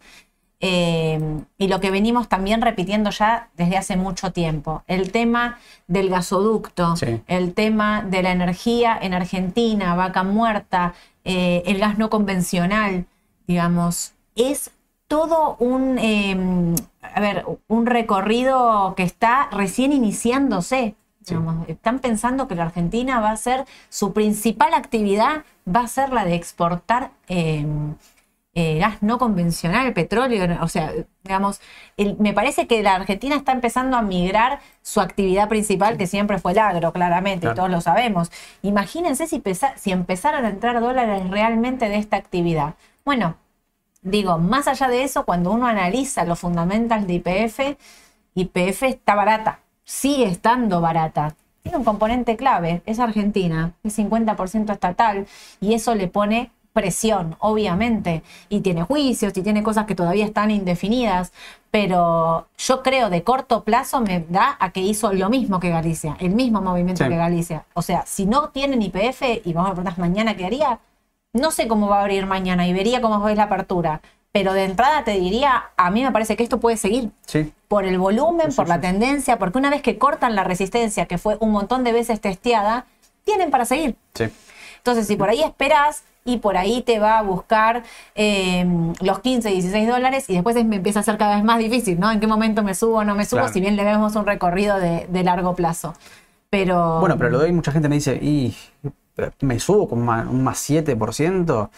[0.65, 1.19] Eh,
[1.57, 6.95] y lo que venimos también repitiendo ya desde hace mucho tiempo, el tema del gasoducto,
[6.95, 7.21] Sí.
[7.27, 10.93] el tema de la energía en Argentina, vaca muerta,
[11.25, 13.05] eh, el gas no convencional,
[13.47, 14.71] digamos, es
[15.07, 20.95] todo un, eh, a ver, un recorrido que está recién iniciándose.
[21.23, 21.35] Sí.
[21.35, 21.69] digamos.
[21.69, 26.25] Están pensando que la Argentina va a ser, su principal actividad va a ser la
[26.25, 27.65] de exportar eh,
[28.55, 30.91] eh, gas no convencional, petróleo, o sea,
[31.23, 31.59] digamos,
[31.97, 36.37] el- me parece que la Argentina está empezando a migrar su actividad principal, que siempre
[36.37, 37.53] fue el agro, claramente, Claro.
[37.53, 38.31] y todos lo sabemos.
[38.61, 42.75] Imagínense si, pesa- si empezaran a entrar dólares realmente de esta actividad.
[43.03, 43.35] Bueno,
[44.03, 47.77] digo, más allá de eso, cuando uno analiza los fundamentals de IPF,
[48.35, 51.35] IPF está barata, sigue estando barata.
[51.63, 55.25] Tiene un componente clave, es Argentina, es 50% estatal
[55.61, 60.51] y eso le pone presión, obviamente, y tiene juicios y tiene cosas que todavía están
[60.51, 61.31] indefinidas,
[61.71, 66.17] pero yo creo de corto plazo me da a que hizo lo mismo que Galicia,
[66.19, 67.09] el mismo movimiento Sí.
[67.09, 67.65] que Galicia.
[67.73, 70.79] O sea, si no tienen IPF y vamos a preguntar mañana qué haría,
[71.33, 74.65] no sé cómo va a abrir mañana y vería cómo es la apertura, pero de
[74.65, 77.53] entrada te diría, a mí me parece que esto puede seguir Sí.
[77.67, 81.19] por el volumen, Sí, por la tendencia, porque una vez que cortan la resistencia, que
[81.19, 82.85] fue un montón de veces testeada,
[83.25, 83.95] tienen para seguir.
[84.77, 87.83] Entonces, si por ahí esperas y por ahí te va a buscar
[88.15, 88.65] eh,
[89.01, 91.99] los 15, 16 dólares y después es- me empieza a ser cada vez más difícil,
[91.99, 92.11] ¿no?
[92.11, 93.39] ¿En qué momento me subo o no me subo?
[93.41, 93.53] Claro.
[93.53, 95.93] Si bien le vemos un recorrido de, de largo plazo.
[96.49, 96.99] Pero.
[96.99, 98.55] Bueno, pero lo doy, mucha gente me dice, y
[99.41, 101.69] me subo con un más 7%.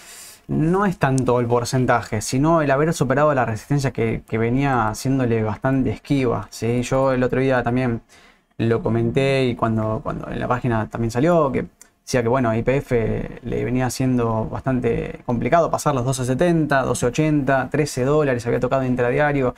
[0.48, 5.42] No es tanto el porcentaje, sino el haber superado la resistencia que, que venía haciéndole
[5.42, 6.48] bastante esquiva.
[6.52, 6.84] ¿sí?
[6.84, 8.02] Yo el otro día también
[8.60, 11.66] lo comenté y cuando, cuando en la página también salió, que
[12.06, 12.92] decía que bueno, a IPF
[13.42, 19.56] le venía siendo bastante complicado pasar los 12.70, 12.80, 13 dólares, había tocado intradiario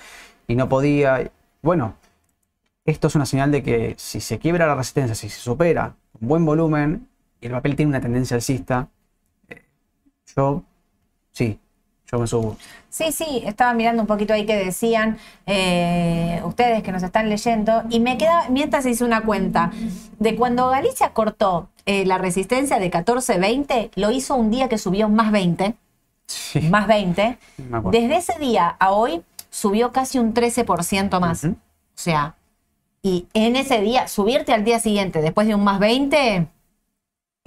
[0.48, 1.30] y no podía.
[1.62, 1.96] Bueno,
[2.86, 6.28] esto es una señal de que si se quiebra la resistencia, si se supera con
[6.30, 7.10] buen volumen
[7.42, 8.88] y el papel tiene una tendencia alcista,
[9.50, 9.62] eh,
[10.34, 10.64] yo
[11.34, 11.60] sí,
[12.10, 12.56] yo me subo.
[12.90, 17.84] Sí, sí, estaba mirando un poquito ahí que decían eh, ustedes que nos están leyendo
[17.90, 19.70] y me queda, mientras hice una cuenta,
[20.18, 25.10] de cuando Galicia cortó eh, la resistencia de 14.20, lo hizo un día que subió
[25.10, 25.74] más 20,
[26.28, 27.38] Sí, más 20.
[27.58, 28.00] me acuerdo.
[28.00, 31.44] Desde ese día a hoy subió casi un 13% más.
[31.46, 31.54] Ujú.
[31.54, 31.58] O
[31.96, 32.36] sea,
[33.02, 36.48] y en ese día, subirte al día siguiente después de un más 20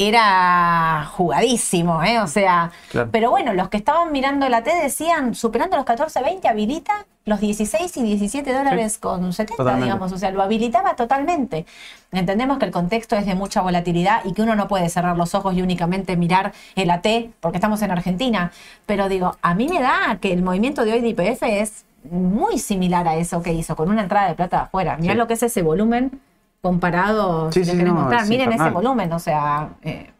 [0.08, 2.20] era jugadísimo, ¿eh?
[2.20, 3.10] O sea, Claro.
[3.12, 7.96] pero bueno, los que estaban mirando la T decían, superando los 14.20 habilita los 16
[7.98, 9.84] y 17 dólares con 70, Totalmente.
[9.84, 11.66] digamos, o sea, lo habilitaba totalmente.
[12.12, 15.34] Entendemos que el contexto es de mucha volatilidad y que uno no puede cerrar los
[15.34, 17.06] ojos y únicamente mirar el AT
[17.40, 18.52] porque estamos en Argentina,
[18.86, 22.58] pero digo, a mí me da que el movimiento de hoy de IPF es muy
[22.58, 24.96] similar a eso que hizo, con una entrada de plata de afuera.
[24.96, 25.18] Mirá Sí.
[25.18, 26.20] lo que es ese volumen
[26.60, 28.26] comparado, Sí, si sí, les querés no, mostrar.
[28.28, 30.10] Miren ese volumen, o sea, eh,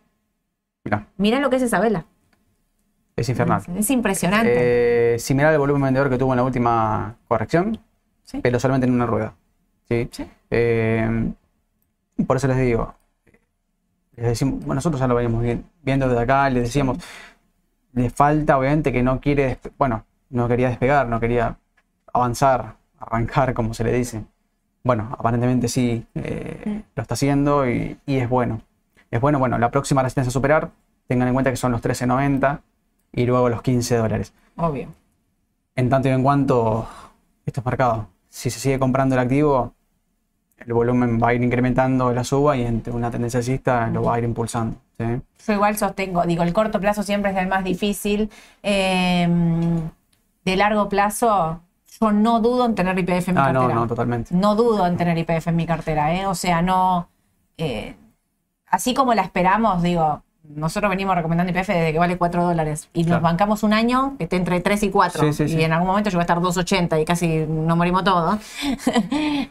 [0.85, 2.05] Mirá, miren lo que es esa vela.
[3.17, 3.63] es infernal.
[3.77, 5.15] Es impresionante.
[5.15, 7.79] Eh, similar al volumen vendedor que tuvo en la última corrección,
[8.43, 9.35] pero solamente en una rueda.
[9.89, 10.09] ¿sí?
[10.51, 11.33] Eh,
[12.27, 12.95] por eso les digo,
[14.17, 16.99] les decimos, bueno, nosotros ya lo veníamos vi- viendo desde acá, les decíamos,
[17.93, 21.57] le falta obviamente que no quiere, bueno, no quería despegar, no quería
[22.13, 24.25] avanzar, arrancar, como se le dice.
[24.83, 26.79] Bueno, aparentemente sí eh, Mm.
[26.97, 28.61] lo está haciendo y, y es bueno.
[29.11, 30.71] Es bueno, bueno, la próxima resistencia a superar,
[31.09, 32.61] tengan en cuenta que son los 13.90
[33.13, 34.33] y luego los 15 dólares.
[34.57, 34.89] Obvio.
[35.77, 36.87] En tanto y en cuanto
[37.45, 39.75] esto es marcado, si se sigue comprando el activo,
[40.59, 44.15] el volumen va a ir incrementando la suba y entre una tendencia alcista lo va
[44.15, 44.77] a ir impulsando.
[44.99, 45.05] ¿sí?
[45.47, 48.31] Yo igual sostengo, digo, el corto plazo siempre es el más difícil.
[48.63, 49.27] Eh,
[50.45, 51.61] de largo plazo,
[52.01, 53.75] yo no dudo en tener IPF en mi Ah, no, cartera.
[53.81, 54.35] no, totalmente.
[54.35, 56.27] No dudo en tener IPF en mi cartera, ¿eh?
[56.27, 57.09] O sea, no.
[57.59, 57.95] eh,
[58.67, 63.05] así como la esperamos, digo, nosotros venimos recomendando IPF desde que vale 4 dólares y
[63.05, 65.23] nos bancamos un año que esté entre 3 y 4.
[65.25, 65.63] Sí, sí, y sí.
[65.63, 68.39] en algún momento yo voy a estar 2.80 y casi nos morimos todos.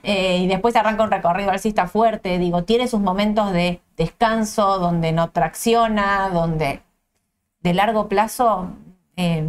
[0.04, 2.40] Eh, y después arranca un recorrido alcista fuerte.
[2.40, 6.82] Digo, tiene sus momentos de descanso, donde no tracciona, donde
[7.62, 8.70] de largo plazo.
[9.18, 9.46] eh,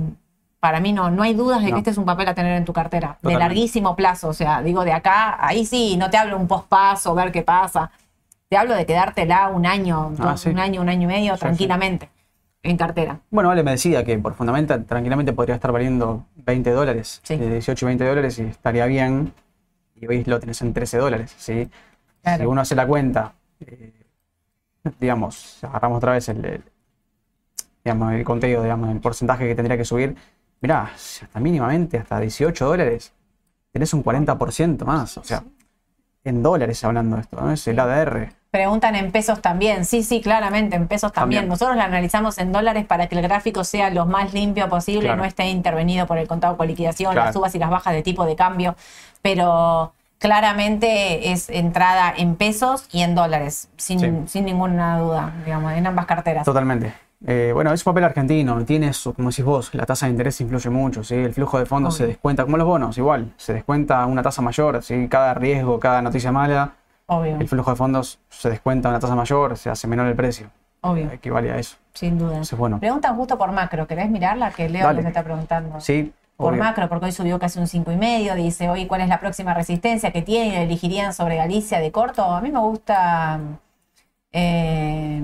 [0.61, 2.67] Para mí no, no hay dudas de que este es un papel a tener en
[2.67, 4.29] tu cartera, de larguísimo plazo.
[4.29, 7.91] O sea, digo, de acá, ahí sí, no te hablo un pospaso, ver qué pasa.
[8.51, 10.51] Te hablo de quedártela un año, Ah, dos- sí.
[10.51, 11.41] un año, un año y medio, Sí, sí.
[11.47, 12.11] tranquilamente,
[12.63, 13.21] en cartera.
[13.31, 17.37] Bueno, Ale me decía que por Fundamental tranquilamente podría estar valiendo 20 dólares, Sí.
[17.37, 19.33] de 18 y 20 dólares y estaría bien.
[19.97, 21.71] Y hoy lo tenés en 13 dólares, ¿sí?
[22.23, 22.43] Claro.
[22.43, 23.93] Si uno hace la cuenta, eh,
[24.99, 26.65] digamos, agarramos otra vez el, el-
[27.85, 30.17] digamos, el conteo, digamos, el porcentaje que tendría que subir.
[30.61, 33.13] Mirá, hasta mínimamente, hasta 18 dólares,
[33.73, 35.17] tenés un 40% más.
[35.19, 35.43] O sea,
[36.25, 37.51] en dólares hablando de esto, ¿no?
[37.51, 38.33] Es el ADR.
[38.51, 39.85] Preguntan en pesos también.
[39.85, 41.43] Sí, sí, claramente, en pesos también.
[41.43, 41.49] También.
[41.49, 45.19] Nosotros la analizamos en dólares para que el gráfico sea lo más limpio posible, Claro.
[45.19, 47.27] no esté intervenido por el contado con liquidación, Claro.
[47.27, 48.75] las subas y las bajas de tipo de cambio.
[49.23, 54.13] Pero claramente es entrada en pesos y en dólares, sin, Sí.
[54.27, 56.45] sin ninguna duda, digamos, en ambas carteras.
[56.45, 56.93] Totalmente.
[57.27, 60.41] Eh, bueno, es un papel argentino, tiene su, como decís vos, la tasa de interés
[60.41, 61.15] influye mucho, ¿sí?
[61.17, 64.83] el flujo de fondos se descuenta, como los bonos, igual, se descuenta una tasa mayor,
[64.83, 65.07] ¿sí?
[65.09, 66.73] cada riesgo, cada noticia mala,
[67.07, 70.49] Obvio, el flujo de fondos se descuenta una tasa mayor, se hace menor el precio,
[70.81, 71.77] obvio, equivale a eso.
[71.93, 72.31] sin duda.
[72.31, 74.51] Entonces, bueno, Preguntan justo por macro, ¿querés mirarla?
[74.51, 74.99] Que Leo Dale.
[75.03, 75.79] les está preguntando.
[75.81, 76.63] sí, por obvio.
[76.65, 78.35] macro, porque hoy subió casi un 5,5.
[78.35, 80.55] Dice, hoy, ¿cuál es la próxima resistencia que tiene?
[80.55, 82.25] la elegirían sobre Galicia de corto?
[82.25, 83.39] A mí me gusta.
[84.33, 85.23] eh,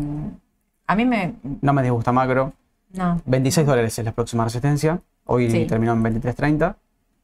[0.87, 1.35] a mí me.
[1.61, 2.53] no me disgusta macro,
[2.93, 3.21] No.
[3.27, 5.67] 26 dólares es la próxima resistencia, hoy Sí.
[5.67, 6.77] terminó en 23.30,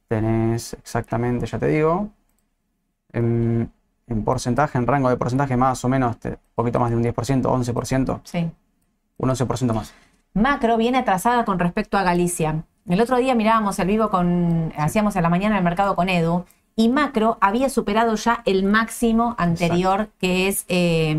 [0.08, 2.08] tenés exactamente, ya te digo,
[3.12, 3.70] en,
[4.06, 7.42] en porcentaje, en rango de porcentaje más o menos, un poquito más de un 10%,
[7.48, 8.20] 11%.
[8.24, 8.50] Sí.
[9.18, 9.92] un 11% más.
[10.34, 12.64] Macro viene atrasada con respecto a Galicia.
[12.88, 14.72] El otro día mirábamos el vivo con.
[14.76, 16.44] Hacíamos a la mañana el mercado con Edu.
[16.74, 21.14] Y Macro había superado ya el máximo anterior, que es eh,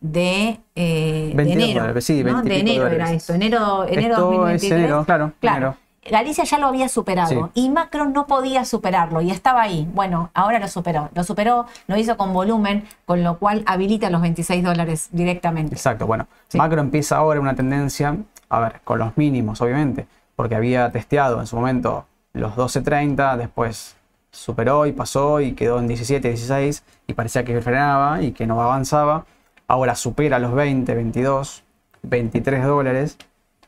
[0.00, 2.00] de, eh, de 22 enero.
[2.00, 2.42] sí, ¿no?
[2.42, 3.32] 20 y De enero era esto.
[3.32, 4.62] Enero, enero Esto 2023.
[4.72, 5.56] es enero, claro, Claro.
[5.56, 5.76] enero.
[6.10, 9.88] Galicia ya lo había superado y Macro no podía superarlo y estaba ahí.
[9.94, 11.08] Bueno, ahora lo superó.
[11.14, 15.76] Lo superó, lo hizo con volumen, con lo cual habilita los 26 dólares directamente.
[15.76, 16.58] Exacto, bueno, Sí.
[16.58, 18.16] macro empieza ahora una tendencia,
[18.48, 23.94] a ver, con los mínimos, obviamente, porque había testeado en su momento los 12.30, después
[24.32, 28.60] superó y pasó y quedó en 17, 16 y parecía que frenaba y que no
[28.60, 29.24] avanzaba.
[29.68, 31.62] Ahora supera los 20, 22,
[32.02, 33.16] 23 dólares.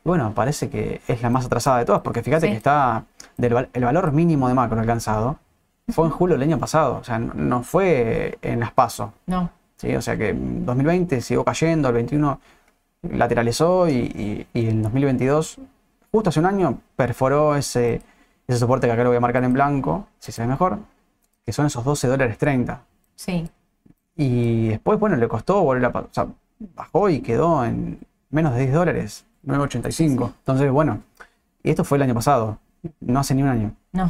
[0.03, 2.51] Bueno, parece que es la más atrasada de todas, porque fíjate Sí.
[2.51, 3.05] que está
[3.37, 5.37] del el valor mínimo de macro alcanzado
[5.89, 9.11] fue en julio del año pasado, o sea, no, no fue en las pasos.
[9.27, 9.95] No, ¿sí?
[9.95, 12.39] O sea que en 2020 siguió cayendo, el 21
[13.03, 15.57] lateralizó y, y, y en 2022,
[16.11, 18.01] justo hace un año, perforó ese,
[18.47, 20.79] ese soporte que acá lo voy a marcar en blanco, si se ve mejor,
[21.45, 22.81] que son esos 12 dólares 30.
[23.15, 23.49] sí.
[24.17, 25.89] Y después, bueno, le costó volver a...
[25.89, 26.27] O sea,
[26.73, 30.31] bajó y quedó en menos de 10 dólares, 9.85.
[30.39, 31.01] Entonces, bueno,
[31.61, 32.57] y esto fue el año pasado,
[33.01, 33.73] no hace ni un año.
[33.91, 34.09] No.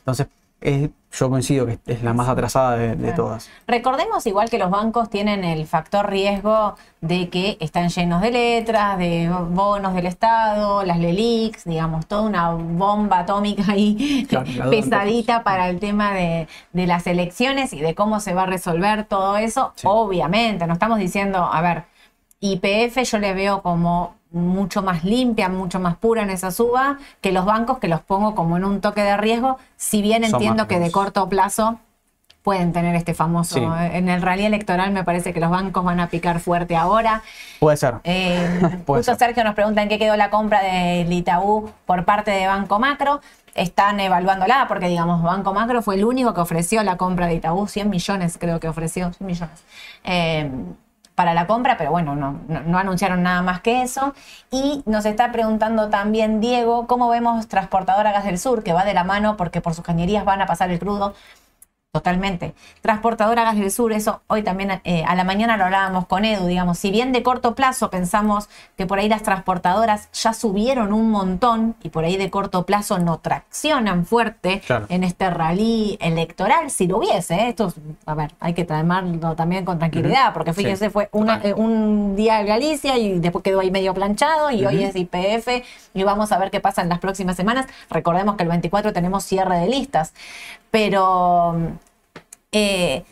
[0.00, 0.26] Entonces,
[0.74, 3.48] es- yo coincido que es la más atrasada de, de todas.
[3.66, 8.98] Recordemos igual que los bancos tienen el factor riesgo de que están llenos de letras,
[8.98, 15.70] de bonos del Estado, las LELIX, digamos, toda una bomba atómica ahí Claro, pesadita para
[15.70, 19.72] el tema de, de las elecciones y de cómo se va a resolver todo eso.
[19.76, 19.86] Sí.
[19.88, 21.84] Obviamente, no estamos diciendo, a ver,
[22.40, 27.32] IPF yo le veo como mucho más limpia, mucho más pura en esa suba que
[27.32, 30.68] los bancos que los pongo como en un toque de riesgo, si bien Son entiendo
[30.68, 31.78] que de corto plazo
[32.42, 33.56] pueden tener este famoso.
[33.56, 33.64] Sí.
[33.92, 37.22] En el rally electoral me parece que los bancos van a picar fuerte ahora.
[37.58, 37.94] Puede ser.
[38.04, 38.48] Eh,
[38.86, 39.30] Puede justo ser.
[39.30, 43.20] Sergio nos pregunta en qué quedó la compra del Itaú por parte de Banco Macro.
[43.56, 47.66] Están evaluándola porque, digamos, Banco Macro fue el único que ofreció la compra de Itaú.
[47.66, 49.64] 100 millones creo que ofreció, 100 millones.
[50.04, 50.48] Eh,
[51.16, 54.14] para la compra, pero bueno, no, no, anunciaron nada más que eso.
[54.52, 58.94] Y nos está preguntando también Diego, ¿cómo vemos Transportadora Gas del Sur, que va de
[58.94, 61.14] la mano porque por sus cañerías van a pasar el crudo?
[61.96, 62.52] Totalmente.
[62.82, 66.46] Transportadora Gas del Sur, eso hoy también eh, a la mañana lo hablábamos con Edu,
[66.46, 71.10] digamos, si bien de corto plazo pensamos que por ahí las transportadoras ya subieron un
[71.10, 74.84] montón y por ahí de corto plazo no traccionan fuerte Claro.
[74.90, 77.48] en este rally electoral, si lo hubiese, ¿eh?
[77.48, 81.40] esto, es- a ver, hay que tomarlo también con tranquilidad, porque Sí, fíjense, fue una-
[81.42, 85.64] eh, un día en Galicia y después quedó ahí medio planchado y hoy es IPF
[85.94, 87.64] y vamos a ver qué pasa en las próximas semanas.
[87.88, 90.12] Recordemos que el 24 tenemos cierre de listas,
[90.70, 91.56] pero
[92.56, 93.04] eh,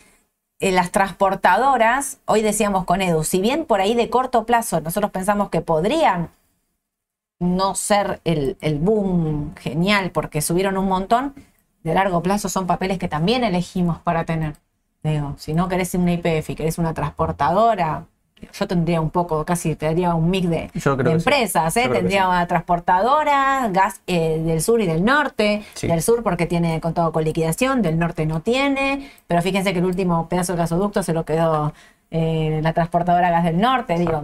[0.61, 5.11] eh, las transportadoras, hoy decíamos con Edu, si bien por ahí de corto plazo nosotros
[5.13, 6.31] pensamos que podrían
[7.41, 11.35] no ser el, el boom genial porque subieron un montón,
[11.83, 14.57] de largo plazo son papeles que también elegimos para tener.
[15.03, 18.07] Digo, si no querés una IPF y querés una transportadora,
[18.53, 20.89] yo tendría un poco, casi tendría un mix de, sí.
[21.07, 21.89] empresas, ¿eh?
[21.89, 22.29] Tendría sí.
[22.29, 25.87] una transportadora, gas eh, del sur y del norte, Sí.
[25.87, 29.79] del sur porque tiene con todo con liquidación, del norte no tiene, pero fíjense que
[29.79, 31.73] el último pedazo de gasoducto se lo quedó
[32.11, 34.23] eh, la transportadora gas del norte, digo.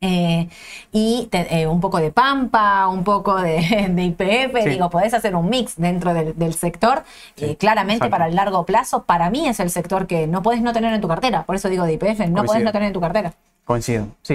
[0.00, 0.48] Eh,
[0.92, 3.58] y te- eh, un poco de Pampa, un poco de,
[3.90, 4.68] de IPF, Sí.
[4.70, 7.02] digo, podés hacer un mix dentro del, del sector.
[7.34, 8.10] Sí, Eh, claramente exacto.
[8.12, 11.00] para el largo plazo, para mí es el sector que no podés no tener en
[11.00, 11.42] tu cartera.
[11.44, 12.64] Por eso digo de IPF, no podés Coincido.
[12.64, 13.32] no tener en tu cartera.
[13.64, 14.06] Coincido.
[14.22, 14.34] Sí,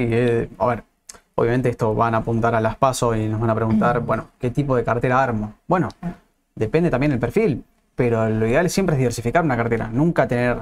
[0.59, 0.83] a ver,
[1.35, 4.49] obviamente esto van a apuntar a las pasos y nos van a preguntar, bueno, ¿qué
[4.51, 5.53] tipo de cartera armo?
[5.67, 5.87] Bueno,
[6.55, 7.63] depende también del perfil,
[7.95, 10.57] pero lo ideal siempre es diversificar una cartera, nunca tener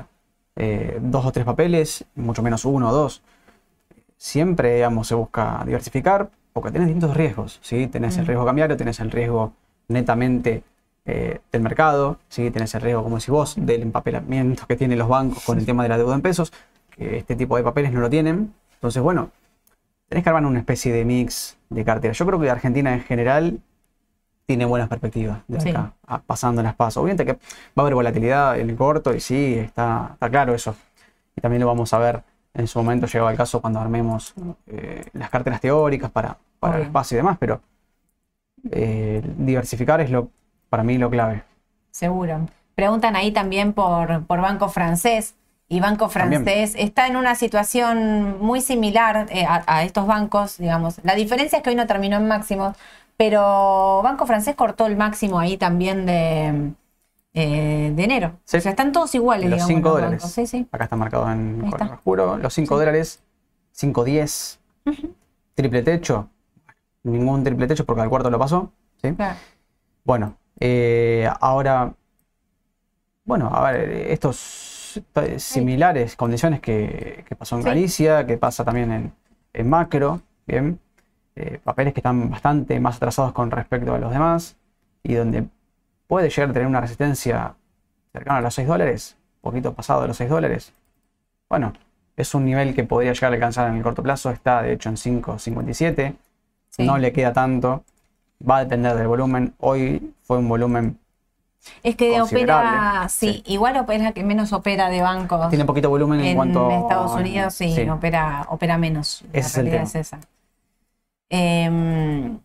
[1.01, 3.21] dos o tres papeles, mucho menos uno o dos.
[4.25, 7.87] Siempre, digamos, se busca diversificar porque tenés distintos riesgos, ¿sí?
[7.87, 9.53] Tenés el riesgo cambiario, tenés el riesgo
[9.87, 10.61] netamente
[11.07, 12.51] eh, del mercado, ¿sí?
[12.51, 15.81] Tenés el riesgo, como decís vos, del empapelamiento que tienen los bancos con el tema
[15.81, 16.53] de la deuda en pesos,
[16.91, 18.53] que este tipo de papeles no lo tienen.
[18.75, 19.31] Entonces, bueno,
[20.07, 22.13] tenés que armar una especie de mix de cartera.
[22.13, 23.59] Yo creo que Argentina en general
[24.45, 25.69] tiene buenas perspectivas de Sí.
[25.69, 27.01] acá, a- pasando las pasos.
[27.01, 27.39] Obviamente que va
[27.77, 30.75] a haber volatilidad en el corto y sí, está, está claro eso.
[31.35, 32.21] Y también lo vamos a ver
[32.53, 34.33] en su momento, llegado el caso, cuando armemos
[34.67, 37.61] eh, las carteras teóricas para, para el espacio y demás, pero
[38.71, 40.29] eh, diversificar es lo
[40.69, 41.43] para mí lo clave.
[41.91, 42.47] Seguro.
[42.75, 45.35] Preguntan ahí también por, por Banco Francés.
[45.67, 46.43] Y Banco También.
[46.43, 50.99] Francés está en una situación muy similar eh, a, a estos bancos, digamos.
[51.03, 52.73] La diferencia es que hoy no terminó en máximo,
[53.15, 56.73] pero Banco Francés cortó el máximo ahí también de,
[57.33, 58.39] eh, de enero.
[58.45, 58.57] Sí.
[58.57, 59.67] O sea, están todos iguales, Los digamos.
[59.75, 60.23] 5 los dólares.
[60.23, 60.67] Sí, sí.
[60.71, 61.93] Acá está marcado en Ahí color está.
[61.95, 62.37] oscuro.
[62.37, 62.79] Los 5 Sí.
[62.79, 63.23] dólares,
[63.73, 64.59] 5.10.
[65.55, 66.29] Triple techo.
[67.03, 68.71] Ningún triple techo porque al cuarto lo pasó.
[69.01, 69.13] ¿sí?
[69.13, 69.35] Claro.
[70.03, 71.93] Bueno, eh, ahora,
[73.25, 75.01] bueno, a ver, estos
[75.37, 77.63] similares condiciones que, que pasó en.
[77.63, 79.13] Galicia, que pasa también en,
[79.53, 80.79] en macro, bien,
[81.35, 84.57] eh, papeles que están bastante más atrasados con respecto a los demás
[85.03, 85.45] y donde
[86.11, 87.53] puede llegar a tener una resistencia
[88.11, 90.73] cercana a los 6 dólares, poquito pasado de los 6 dólares.
[91.47, 91.71] Bueno,
[92.17, 94.89] es un nivel que podría llegar a alcanzar en el corto plazo, está de hecho
[94.89, 96.13] en 5.57
[96.69, 96.83] Sí.
[96.85, 97.85] no le queda tanto.
[98.47, 99.53] Va a depender del volumen.
[99.59, 100.97] Hoy fue un volumen.
[101.81, 103.53] Es que opera, sí, Sí.
[103.53, 105.47] igual opera la que menos opera de bancos.
[105.49, 106.69] Tiene poquito volumen en, en cuanto.
[106.71, 107.87] Estados Unidos sí, sí.
[107.89, 109.23] Opera, opera menos.
[109.31, 110.01] La Ese es el realidad tema.
[110.01, 110.19] es esa.
[111.29, 112.37] Em,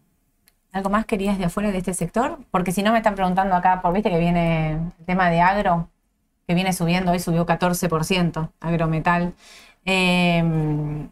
[0.77, 2.39] ¿Algo más querías de afuera de este sector?
[2.51, 5.89] Porque si no me están preguntando acá, por viste que viene el tema de agro,
[6.47, 9.35] que viene subiendo, hoy subió 14%, agrometal.
[9.87, 11.09] Em,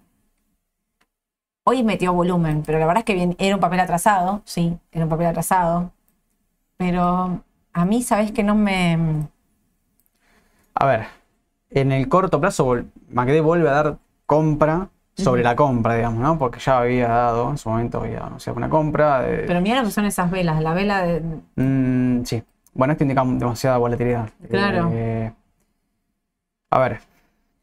[1.64, 5.04] hoy metió volumen, pero la verdad es que bien- era un papel atrasado, sí, era
[5.04, 5.92] un papel atrasado.
[6.78, 9.28] Pero a mí, sabes que no me.
[10.74, 11.06] A ver,
[11.70, 16.38] en el corto plazo, Macdé vuelve a dar compra sobre la compra, digamos, ¿no?
[16.38, 19.22] Porque ya había dado, en su momento había anunciado una compra.
[19.22, 21.20] de- Pero mira lo que son esas velas, la vela de,
[21.56, 22.42] Mm, sí.
[22.72, 24.28] Bueno, esto indica demasiada volatilidad.
[24.50, 24.90] Claro.
[24.92, 25.32] Eh,
[26.70, 26.98] a ver,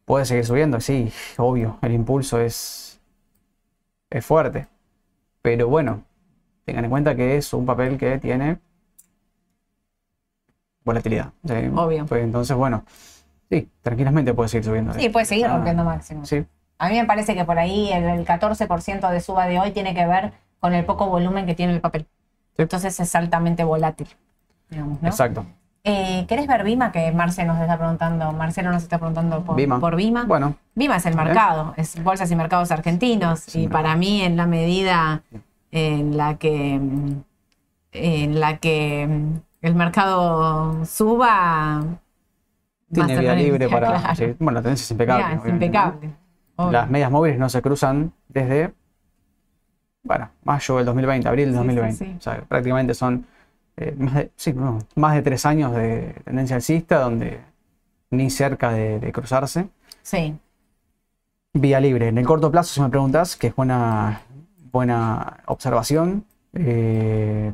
[0.06, 1.78] puede seguir subiendo, sí, obvio.
[1.82, 3.02] El impulso es,
[4.10, 4.68] es fuerte.
[5.42, 6.04] Pero bueno,
[6.64, 8.60] tengan en cuenta que es un papel que tiene
[10.84, 11.34] volatilidad.
[11.46, 11.54] ¿sí?
[11.76, 12.06] Obvio.
[12.06, 12.84] Pues entonces, bueno,
[13.50, 14.94] sí, tranquilamente puede seguir subiendo.
[14.94, 16.26] Sí, puede seguir rompiendo máximo.
[16.26, 16.46] Sí,
[16.82, 19.94] A mí me parece que por ahí el, el 14% de suba de hoy tiene
[19.94, 22.08] que ver con el poco volumen que tiene el papel.
[22.56, 22.64] Sí.
[22.64, 24.08] Entonces es altamente volátil.
[24.68, 25.08] digamos, ¿no?
[25.08, 25.46] exacto.
[25.84, 26.92] Eh, ¿Querés ver Vima?
[26.92, 29.80] Que Marce nos está preguntando, Marcelo nos está preguntando por Vima.
[29.80, 30.24] por Vima.
[30.24, 33.42] Bueno, Vima es el mercado, es bolsas y mercados argentinos.
[33.42, 33.84] Sí, y mercado.
[33.84, 35.22] para mí, en la medida
[35.70, 36.80] en la que
[37.92, 41.84] en la que mm, el mercado suba,
[42.92, 44.00] tiene vía libre para.
[44.00, 44.16] claro.
[44.16, 45.24] sí, bueno, la tendencia es impecable.
[45.24, 46.21] Ya, es impecable.
[46.70, 48.74] Las medias móviles no se cruzan desde,
[50.04, 52.06] bueno, mayo del 2020, abril del Sí, sí, 2020.
[52.06, 52.16] sí.
[52.18, 53.26] O sea, prácticamente son
[53.78, 57.40] eh, más, de, sí, no, más de tres años de tendencia alcista donde
[58.12, 59.70] ni cerca de, de cruzarse.
[60.02, 60.38] Sí.
[61.54, 62.08] Vía libre.
[62.08, 64.22] En el corto plazo, si me preguntas, que es buena,
[64.72, 66.26] buena observación.
[66.54, 67.54] Eh,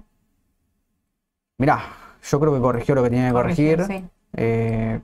[1.58, 1.80] mirá,
[2.24, 3.84] yo creo que corrigió lo que tenía que corregir.
[3.86, 4.05] Sí.
[4.34, 4.99] Eh,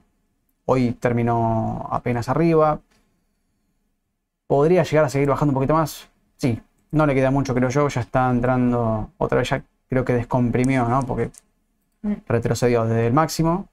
[0.66, 2.80] hoy terminó apenas arriba.
[4.54, 6.08] ¿Podría llegar a seguir bajando un poquito más?
[6.38, 7.88] Sí, no le queda mucho, creo yo.
[7.88, 11.02] Ya está entrando, otra vez ya creo que descomprimió, ¿no?
[11.02, 11.32] Porque
[12.04, 12.14] Mm.
[12.28, 13.68] retrocedió desde el máximo.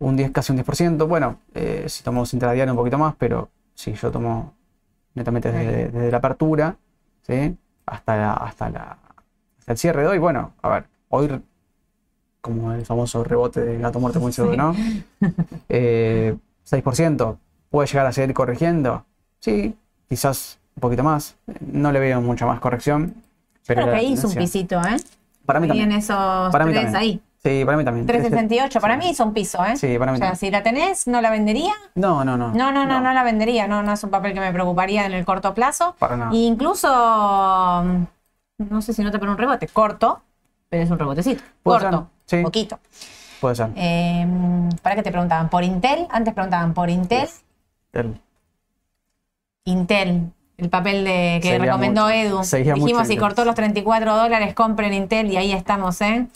[0.00, 1.06] Un 10, casi un 10%.
[1.06, 4.52] Bueno, eh, si tomamos intradiario un poquito más, pero sí, yo tomo
[5.14, 6.76] netamente desde, desde la apertura,
[7.22, 7.56] ¿sí?
[7.86, 8.98] Hasta, la- hasta, la,
[9.60, 10.18] hasta el cierre de hoy.
[10.18, 11.40] Bueno, a ver, hoy,
[12.40, 14.58] como el famoso rebote de gato muerto muy seguro, Sí.
[14.58, 14.74] ¿no?
[15.68, 17.38] Eh, 6%.
[17.76, 19.04] ¿Puede llegar a seguir corrigiendo?
[19.38, 19.76] Sí,
[20.08, 21.36] quizás un poquito más.
[21.60, 23.22] No le veo mucha más corrección.
[23.66, 24.96] Pero Creo que hizo un pisito, ¿eh?
[25.44, 25.92] Para mí también.
[25.92, 27.02] esos Para mí tres también.
[27.02, 27.20] ahí.
[27.42, 28.06] Sí, para mí también.
[28.06, 29.00] 368, para Sí.
[29.00, 29.76] mí hizo un piso, ¿eh?
[29.76, 30.36] Sí, para mí O sea, también.
[30.38, 31.74] si la tenés, ¿no la vendería?
[31.96, 32.50] No, no, no.
[32.54, 33.68] No, no, no, no, la vendería.
[33.68, 35.96] No, no es un papel que me preocuparía en el corto plazo.
[35.98, 36.30] Para nada.
[36.32, 36.88] E incluso,
[37.84, 38.04] mm,
[38.70, 40.22] no sé si no te pone un rebote, corto,
[40.70, 41.42] pero es un rebotecito.
[41.62, 42.40] Corto, sí.
[42.42, 42.78] poquito.
[43.38, 43.68] Puede ser.
[43.76, 44.26] Eh,
[44.80, 45.50] ¿Para qué te preguntaban?
[45.50, 46.06] ¿Por Intel?
[46.08, 47.20] Antes preguntaban por Intel.
[47.24, 47.45] El-
[49.64, 52.14] Intel, el papel de, que recomendó mucho.
[52.14, 52.38] Edu.
[52.38, 56.26] Mucho Dijimos, si cortó los 34 dólares, compren Intel y ahí estamos, ¿eh?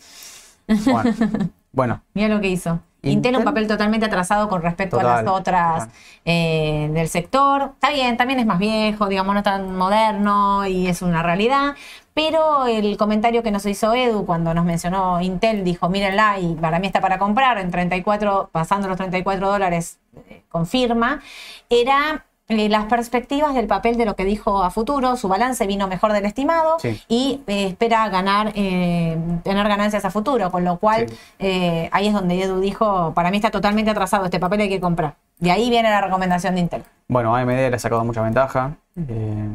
[0.85, 1.15] Bueno,
[1.73, 2.81] bueno, Mira lo que hizo.
[3.03, 3.37] Intel, Intel.
[3.37, 5.89] un papel totalmente atrasado con respecto a las otras
[6.25, 7.71] eh, del sector.
[7.75, 11.77] Está bien, también es más viejo, digamos, no tan moderno y es una realidad.
[12.13, 16.79] Pero el comentario que nos hizo Edu cuando nos mencionó Intel, dijo, mírenla y para
[16.79, 20.00] mí está para comprar en 34, pasando los 34 dólares,
[20.49, 21.21] confirma,
[21.69, 25.87] era eh, las perspectivas del papel de lo que dijo a futuro, su balance vino
[25.87, 27.01] mejor del estimado Sí.
[27.09, 31.17] y eh, espera ganar, eh, tener ganancias a futuro, con lo cual Sí.
[31.39, 34.81] eh, ahí es donde Edu dijo, para mí está totalmente atrasado este papel, hay que
[34.81, 35.15] comprar.
[35.39, 36.83] De ahí viene la recomendación de Intel.
[37.07, 38.77] bueno, AMD le ha sacado mucha ventaja.
[38.97, 39.49] eh,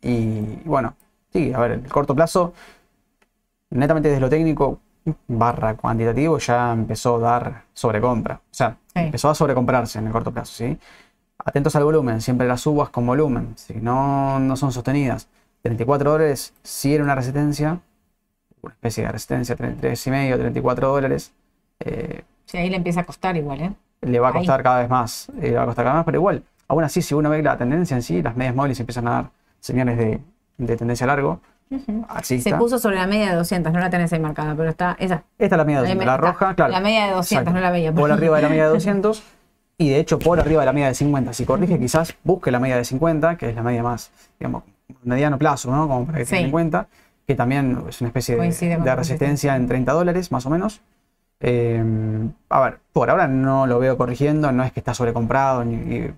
[0.00, 0.94] y bueno,
[1.32, 2.54] sí, a ver, el corto plazo,
[3.70, 4.78] netamente desde lo técnico,
[5.26, 8.36] barra cuantitativo, ya empezó a dar sobrecompra.
[8.36, 9.00] O sea, Sí.
[9.04, 10.76] empezó a sobrecomprarse en el corto plazo, ¿sí?
[11.44, 15.28] Atentos al volumen, siempre las subas con volumen, si no, no son sostenidas.
[15.62, 17.80] 34 dólares, si era una resistencia,
[18.62, 21.32] una especie de resistencia, 33,5, 34 dólares.
[21.80, 23.72] eh, Sí, ahí le empieza a costar igual, ¿eh?
[24.02, 24.38] le va a Ahí.
[24.38, 26.82] costar cada vez más, eh, le va a costar cada vez más, pero igual, aún
[26.84, 29.30] así, si uno ve la tendencia en sí, las medias móviles empiezan a dar
[29.60, 30.20] señales de,
[30.56, 31.40] de tendencia a largo,
[32.08, 32.58] así Se está.
[32.58, 35.24] puso sobre la media de 200, no la tenés ahí marcada, pero está esa.
[35.38, 36.72] Esta es la media de Ahí 200, me- la roja, claro.
[36.72, 39.22] La media de 200, no la veía, Por arriba de la media de 200
[39.78, 41.32] y de hecho por arriba de la media de 50.
[41.32, 44.10] Si corrige, quizás busque la media de 50, que es la media más,
[44.40, 44.64] digamos,
[45.04, 45.86] mediano plazo, ¿no?
[45.88, 46.30] Como para que Sí.
[46.30, 46.86] tengan en cuenta,
[47.26, 50.80] que también es una especie de, resistencia en 30 dólares, más o menos.
[51.40, 51.84] Eh,
[52.48, 56.00] a ver, por ahora no lo veo corrigiendo, no es que está sobrecomprado, ni y
[56.08, 56.14] yo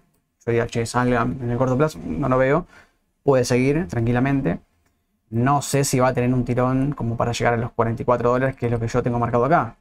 [0.53, 2.67] diría, che, salga en el corto plazo, no lo veo.
[3.23, 4.61] Puede seguir tranquilamente.
[5.31, 8.57] No sé si va a tener un tirón como para llegar a los 44 dólares,
[8.57, 9.77] que es lo que yo tengo marcado acá.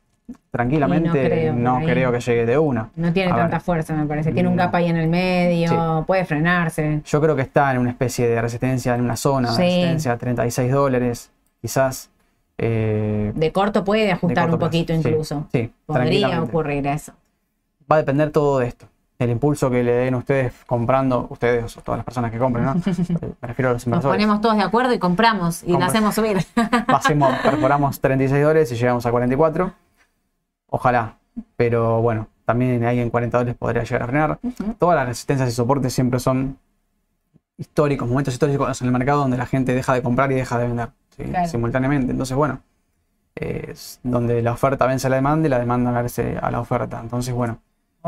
[0.52, 2.90] Tranquilamente, creo, no creo que llegue de una.
[2.96, 4.32] No tiene A tanta ver, fuerza, me parece.
[4.32, 4.64] Tiene un no.
[4.64, 7.02] gap ahí en el medio, puede frenarse.
[7.06, 9.62] Yo creo que está en una especie de resistencia, en una zona Sí.
[9.64, 11.32] de resistencia, 36 dólares,
[11.62, 12.10] quizás.
[12.60, 15.48] eh, De corto puede de ajustar corto un poquito incluso.
[15.52, 17.14] Sí, Podría ocurrir eso.
[17.92, 18.86] Va a depender todo de esto.
[19.20, 22.74] El impulso que le den ustedes comprando, ustedes o todas las personas que compren, ¿no?
[22.88, 24.16] Eh, Me refiero a los Nos inversores.
[24.16, 25.88] ponemos todos de acuerdo y compramos y la Compra.
[25.88, 26.38] hacemos subir.
[26.88, 29.74] Hacemos, perforamos 36 dólares y llegamos a 44.
[30.70, 31.18] Ojalá.
[31.58, 34.40] Pero bueno, también ahí en 40 dólares podría llegar a frenar.
[34.78, 36.58] Todas las resistencias y soportes siempre son
[37.58, 40.68] históricos, momentos históricos en el mercado donde la gente deja de comprar y deja de
[40.68, 41.24] vender ¿sí?
[41.24, 41.48] Claro.
[41.50, 42.12] simultáneamente.
[42.12, 42.62] Entonces, bueno,
[43.36, 47.00] es donde la oferta vence a la demanda y la demanda vence a la oferta.
[47.02, 47.60] Entonces, bueno,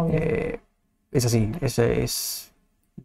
[0.10, 0.60] eh,
[1.12, 2.52] es así, es, es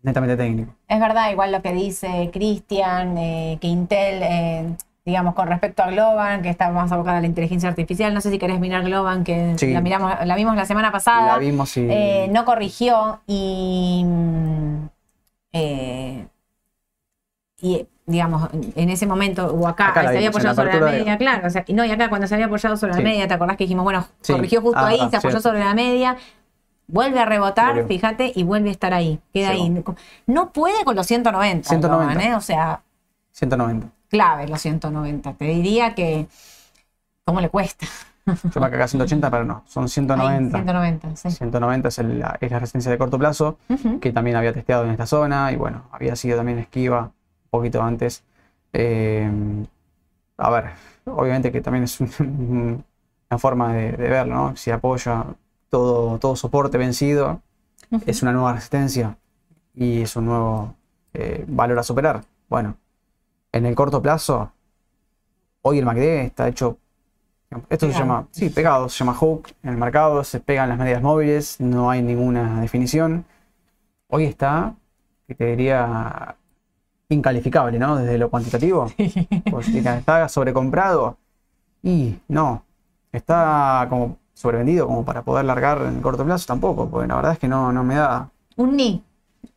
[0.03, 0.75] netamente técnico.
[0.89, 5.91] Es verdad, igual lo que dice Cristian, eh, que Intel, eh, digamos, con respecto a
[5.91, 9.25] Globan, que está más abocada a la inteligencia artificial, no sé si querés mirar Globan,
[9.25, 9.73] que Sí.
[9.73, 11.35] la, miramos, la vimos la semana pasada.
[11.35, 14.89] La vimos y Eh, no corrigió y, mm,
[15.53, 16.27] eh,
[17.61, 20.87] y digamos, en ese momento, o acá, se había vimos, en la apoyado sobre la
[20.93, 22.99] de- media, claro, o sea, no, y acá cuando se había apoyado sobre Sí.
[23.01, 24.33] la media, ¿te acordás que dijimos, bueno, Sí.
[24.33, 25.41] corrigió justo Ah, ahí, ah, se apoyó cierto.
[25.49, 26.17] sobre la media,
[26.89, 29.63] vuelve a rebotar, fíjate, y vuelve a estar ahí, queda Sí.
[29.63, 29.85] ahí.
[30.27, 32.15] No puede con los 190, 190.
[32.15, 32.35] Globan, ¿eh?
[32.37, 32.81] o sea,
[33.33, 33.89] 190.
[34.09, 35.33] clave los 190.
[35.35, 36.27] Te diría que,
[37.25, 37.87] ¿cómo le cuesta?
[38.27, 40.59] Yo me acá 180, pero no, son Ahí, 190.
[40.59, 41.31] 190, sí.
[41.31, 43.57] 190 es, el- la, es la resistencia de corto plazo,
[44.01, 47.13] que también había testeado en esta zona y bueno, había sido también esquiva un
[47.51, 48.25] poquito antes.
[48.73, 49.31] Eh,
[50.39, 50.65] a ver,
[51.05, 52.85] obviamente que también es un-
[53.31, 54.57] una forma de, de verlo, ¿no?
[54.57, 55.25] Si apoya
[55.69, 57.41] todo, todo soporte vencido,
[58.07, 59.17] es una nueva resistencia
[59.75, 60.75] y es un nuevo
[61.15, 62.25] eh, valor a superar.
[62.49, 62.77] Bueno,
[63.53, 64.53] en el corto plazo,
[65.63, 66.79] hoy el MACD está hecho.
[67.71, 71.01] Esto se llama, sí, pegado, se llama hook en el mercado, se pegan las medias
[71.01, 73.25] móviles, no hay ninguna definición.
[74.09, 74.75] Hoy está,
[75.27, 76.37] que te diría,
[77.09, 77.97] incalificable, ¿no?
[77.97, 78.91] Desde lo cuantitativo.
[79.51, 81.17] Pues, está sobrecomprado
[81.83, 82.65] y no,
[83.13, 87.33] está como sobrevendido como para poder largar en el corto plazo tampoco, porque la verdad
[87.33, 88.29] es que no, no me da.
[88.57, 89.03] Un ni.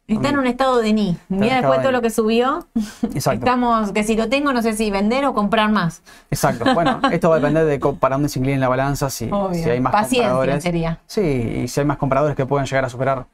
[0.07, 1.17] Está en un estado de ni.
[1.27, 2.65] Mira después de todo lo que subió.
[3.13, 3.45] Exacto.
[3.45, 6.01] Estamos, que si lo tengo, no sé si vender o comprar más.
[6.31, 6.73] Exacto.
[6.73, 9.81] Bueno, esto va a depender de para dónde se incline la balanza, si, si hay
[9.81, 10.63] más Paciencia compradores.
[10.63, 10.99] sería.
[11.05, 13.27] Sí, y si hay más compradores que pueden llegar a superar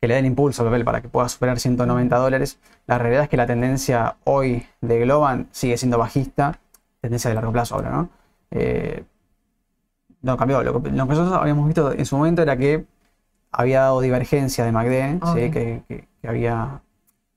[0.00, 2.58] que le den impulso al papel para que pueda superar 190 dólares.
[2.88, 6.58] La realidad es que la tendencia hoy de Globan sigue siendo bajista,
[7.00, 8.08] tendencia de largo plazo ahora, ¿no?
[8.50, 9.04] Eh,
[10.22, 10.62] no cambió.
[10.62, 12.84] Lo que, lo que nosotros habíamos visto en su momento era que
[13.50, 15.20] había dado divergencia de MACD,
[15.50, 16.80] que, que- que había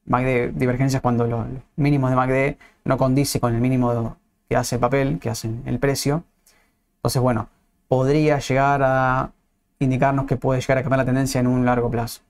[0.05, 4.15] MACD, divergencias cuando los, los mínimos de MACD no condice con el mínimo
[4.47, 6.23] que hace el papel, que hace el precio.
[6.97, 7.49] Entonces, bueno,
[7.87, 9.31] podría llegar a
[9.79, 12.21] indicarnos que puede llegar a cambiar la tendencia en un largo plazo.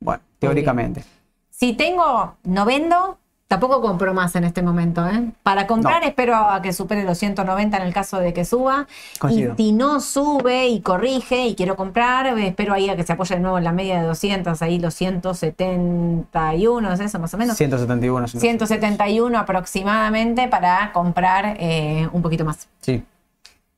[0.00, 1.04] Bueno, teóricamente.
[1.50, 3.18] Si tengo, no vendo,
[3.48, 5.06] tampoco compro más en este momento.
[5.06, 5.30] ¿eh?
[5.42, 6.08] Para comprar No.
[6.08, 8.86] espero a que supere los 190 en el caso de que suba.
[9.20, 9.54] Coincido.
[9.56, 13.34] Y si no sube y corrige y quiero comprar, espero ahí a que se apoye
[13.36, 17.56] de nuevo en la media de 200, ahí los 171, es eso más o menos.
[17.56, 22.68] 171, 171 aproximadamente para comprar eh, un poquito más.
[22.80, 23.04] Sí,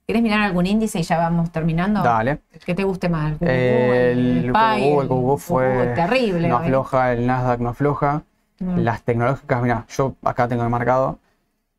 [0.06, 2.00] ¿Quieres mirar algún índice y ya vamos terminando?
[2.00, 2.38] dale.
[2.64, 3.32] ¿Qué te guste más?
[3.40, 6.48] ¿El QQQ, El SPY, QQQ, el QQQ fue terrible.
[6.48, 8.22] no afloja, el Nasdaq no afloja.
[8.58, 8.78] Mm.
[8.78, 11.18] Las tecnológicas, mira, yo acá tengo marcado.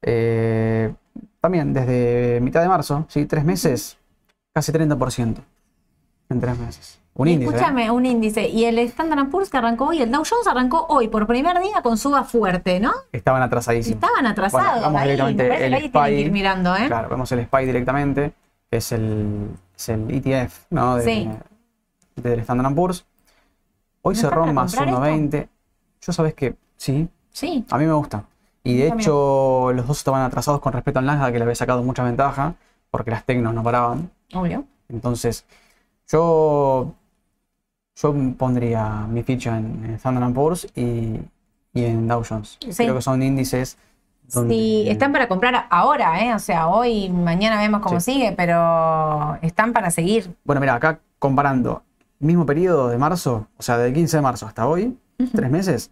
[0.02, 0.94] eh,
[1.42, 3.26] también desde mitad de marzo, ¿sí?
[3.26, 3.98] Tres meses,
[4.54, 5.38] casi 30%
[6.30, 7.00] en tres meses.
[7.14, 7.52] Un índice.
[7.52, 7.56] ¿eh?
[7.56, 8.48] Escúchame, un índice.
[8.48, 11.82] Y el Standard Poor's que arrancó hoy, el Dow Jones arrancó hoy por primer día
[11.82, 12.92] con suba fuerte, ¿no?
[13.12, 14.04] Estaban atrasadísimos.
[14.04, 14.66] Estaban atrasados.
[14.68, 15.10] Bueno, vamos ahí.
[15.12, 16.14] directamente el ahí tienen que SPY.
[16.26, 16.86] ir mirando, ¿eh?
[16.88, 18.34] Claro, vemos el SPY directamente,
[18.70, 20.96] que es el, es el ETF, ¿no?
[20.98, 21.30] De- Sí.
[22.18, 23.06] Del Standard Poor's.
[24.04, 25.02] Hoy ¿No está cerró más comprar esto?
[25.40, 25.48] 1.20.
[26.02, 27.66] Yo sabes que sí, Sí.
[27.70, 28.24] a mí me gusta.
[28.64, 29.02] Y de También.
[29.08, 32.56] hecho, los dos estaban atrasados con respecto al Nasdaq, que le había sacado mucha ventaja,
[32.92, 34.10] porque las tecnos no paraban.
[34.34, 34.66] Obvio.
[34.90, 35.46] Entonces,
[36.10, 36.94] yo,
[37.96, 41.20] yo pondría mi ficha en, en Standard Poor's y,
[41.74, 42.58] y en Dow Jones.
[42.70, 42.84] Sí.
[42.84, 43.78] Creo que son índices
[44.34, 44.54] donde...
[44.54, 46.34] Sí, están para comprar ahora, ¿eh?
[46.34, 48.14] O sea, hoy, mañana vemos cómo Sí.
[48.14, 50.36] sigue, pero están para seguir.
[50.44, 51.84] Bueno, mira, acá comparando
[52.20, 54.98] mismo periodo de marzo, o sea, del 15 de marzo hasta hoy,
[55.34, 55.92] tres meses,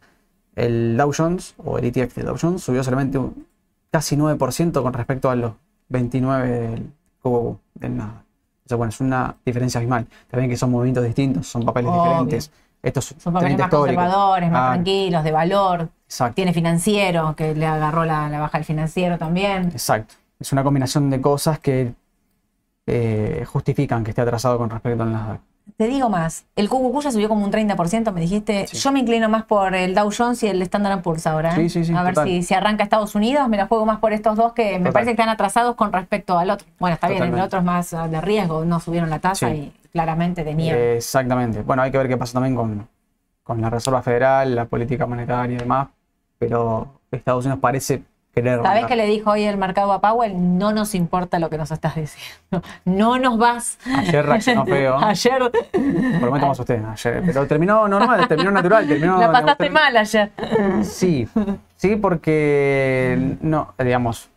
[0.56, 3.46] el Dow Jones o el ETF de Dow Jones subió solamente un
[3.92, 5.54] casi 9% con respecto a los
[5.90, 6.92] 29 del
[7.22, 8.22] QQQ, del Nasdaq.
[8.66, 10.08] O sea, bueno, es una diferencia abismal.
[10.30, 12.04] También que son movimientos distintos, son papeles Obvio.
[12.04, 12.52] diferentes.
[12.82, 14.04] Estos Son papeles más históricos.
[14.04, 15.90] conservadores, más Ah, tranquilos, de valor.
[16.06, 19.66] Exacto, Tiene financiero, que le agarró la, la baja al financiero también.
[19.70, 20.16] exacto.
[20.40, 21.94] Es una combinación de cosas que
[22.88, 25.42] eh, justifican que esté atrasado con respecto al Nasdaq.
[25.78, 28.68] Te digo más, el QQQ ya subió como un 30%, me dijiste.
[28.68, 28.78] Sí.
[28.78, 31.52] Yo me inclino más por el Dow Jones y el Standard Poor's ahora.
[31.52, 31.56] ¿eh?
[31.56, 34.14] Sí, sí, sí, A ver si, si arranca Estados Unidos, me la juego más por
[34.14, 36.66] estos dos que me parece que están atrasados con respecto al otro.
[36.80, 39.56] Bueno, está bien, el otro es más ah, de riesgo, no subieron la tasa Sí.
[39.56, 40.80] y claramente de nieve.
[40.80, 41.62] Eh, Exactamente.
[41.62, 42.88] Bueno, hay que ver qué pasa también con,
[43.44, 45.88] con la Reserva Federal, la política monetaria y demás,
[46.38, 48.04] pero Estados Unidos parece
[48.36, 48.58] querer...
[48.58, 48.90] ¿Sabés arrancar.
[48.90, 50.34] qué le dijo hoy el mercado a Powell?
[50.60, 52.62] No nos importa lo que nos estás diciendo.
[52.86, 53.80] No nos vas.
[53.98, 54.98] Ayer reaccionó feo.
[55.02, 55.40] Ayer
[56.20, 57.24] Por lo menos usted, ayer.
[57.26, 59.18] Pero terminó normal, terminó natural, terminó...
[59.20, 60.32] la pasaste mal ayer.
[60.84, 61.28] Sí,
[61.76, 64.30] sí, porque no, digamos,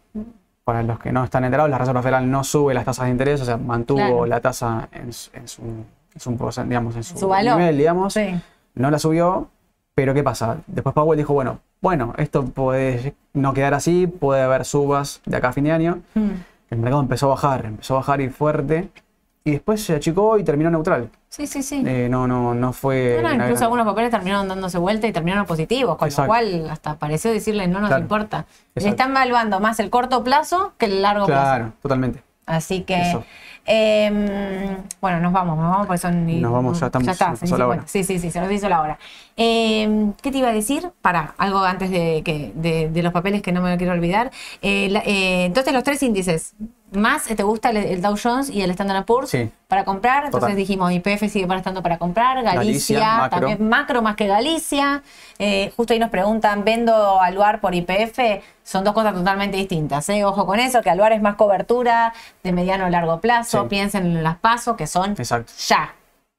[0.64, 3.40] para los que no están enterados, la Reserva Federal no sube las tasas de interés,
[3.40, 4.26] o sea, mantuvo Claro.
[4.26, 5.86] la tasa en, su- en su, en
[6.20, 7.56] su porcent- digamos, en su, Su valor.
[7.56, 8.12] nivel, digamos.
[8.14, 8.38] Sí.
[8.74, 9.48] no la subió,
[9.94, 10.58] pero ¿qué pasa?
[10.66, 15.48] Después Powell dijo, bueno, bueno, esto puede no quedar así, puede haber subas de acá
[15.48, 16.00] a fin de año.
[16.14, 16.28] Mm.
[16.70, 18.90] El mercado empezó a bajar, empezó a bajar y fuerte,
[19.44, 21.08] y después se achicó y terminó neutral.
[21.30, 21.82] Sí, sí, sí.
[21.86, 23.20] Eh, no, no, no fue...
[23.22, 26.22] No, no, incluso gran- algunos papeles terminaron dándose vuelta y terminaron positivos, con Exacto.
[26.24, 28.02] lo cual hasta pareció decirle no nos Claro.
[28.02, 28.38] importa.
[28.74, 28.88] Le Exacto.
[28.90, 31.42] están evaluando más el corto plazo que el largo plazo.
[31.42, 32.22] Claro, totalmente.
[32.48, 33.18] Así que,
[33.66, 36.40] eh, bueno, nos vamos, nos vamos porque son...
[36.40, 37.68] Nos vamos, ya estamos, Ya está, se nos la 6:50.
[37.68, 37.82] hora.
[37.86, 38.98] Sí, sí, sí, se nos hizo la hora.
[39.36, 40.90] Eh, ¿Qué te iba a decir?
[41.02, 44.30] Para, algo antes de, que, de, de los papeles que no me quiero olvidar.
[44.62, 46.54] Eh, la- eh, entonces, los tres índices,
[46.92, 49.50] ¿más eh, te gusta el, el Dow Jones y el Standard Poor's Sí.
[49.68, 50.24] para comprar?
[50.24, 50.56] Entonces Total.
[50.56, 53.40] dijimos, IPF sigue para estando para comprar, Galicia, Galicia, macro.
[53.40, 55.02] también macro más que Galicia.
[55.38, 58.42] Eh, justo ahí nos preguntan, ¿vendo Aluar por IPF?
[58.64, 60.08] Son dos cosas totalmente distintas.
[60.08, 60.24] ¿eh?
[60.24, 62.12] Ojo con eso, que Aluar es más cobertura
[62.42, 63.62] de mediano a largo plazo.
[63.62, 63.68] Sí.
[63.68, 65.52] Piensen en las pasos que son Exacto.
[65.66, 65.94] ya.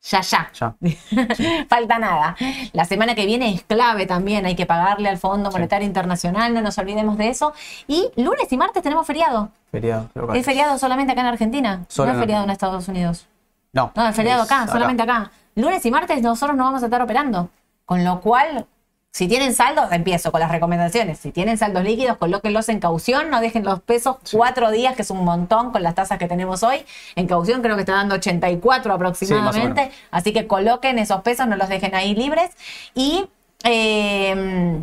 [0.10, 0.51] Ya, ya.
[0.53, 0.76] Ya.
[1.70, 2.36] Falta nada.
[2.74, 4.45] La semana que viene es clave también.
[4.45, 7.53] Hay que pagarle al Fondo Monetario Internacional, no nos olvidemos de eso.
[7.88, 9.49] Y lunes y martes tenemos feriado.
[9.72, 10.10] Feriado.
[10.16, 10.36] local.
[10.36, 11.86] Es feriado solamente acá en Argentina.
[11.88, 12.49] Solo no es feriado en.
[12.49, 13.28] Estados Unidos.
[13.72, 15.32] No, No, es feriado acá, solamente acá.
[15.55, 17.49] Lunes y martes nosotros no vamos a estar operando.
[17.86, 18.66] Con lo cual,
[19.12, 21.18] si tienen saldos, empiezo con las recomendaciones.
[21.18, 25.10] Si tienen saldos líquidos, colóquenlos en caución, no dejen los pesos cuatro días, que es
[25.10, 26.86] un montón con las tasas que tenemos hoy.
[27.16, 29.91] En caución creo que está dando 84 aproximadamente.
[30.12, 32.51] Así que coloquen esos pesos, no los dejen ahí libres.
[32.93, 33.28] Y
[33.64, 34.80] eh,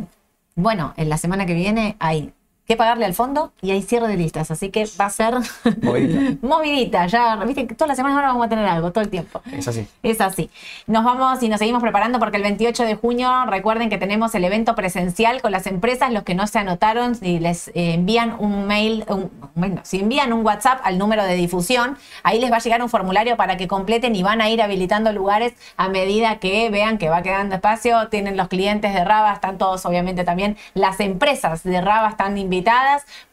[0.56, 2.32] bueno, en la semana que viene hay
[2.66, 4.50] que pagarle al fondo y hay cierre de listas.
[4.50, 5.34] Así que va a ser
[6.42, 7.06] movidita.
[7.06, 9.40] Ya, viste que todas las semanas ahora vamos a tener algo, todo el tiempo.
[9.52, 9.86] Es así.
[10.02, 10.50] Es así.
[10.86, 14.44] Nos vamos y nos seguimos preparando porque el 28 de junio, recuerden que tenemos el
[14.44, 16.12] evento presencial con las empresas.
[16.12, 19.04] Los que no se anotaron, si les eh, envían un mail,
[19.54, 22.88] bueno, si envían un WhatsApp al número de difusión, ahí les va a llegar un
[22.88, 27.08] formulario para que completen y van a ir habilitando lugares a medida que vean que
[27.08, 28.08] va quedando espacio.
[28.08, 32.55] Tienen los clientes de Raba, están todos, obviamente, también las empresas de Raba están invitadas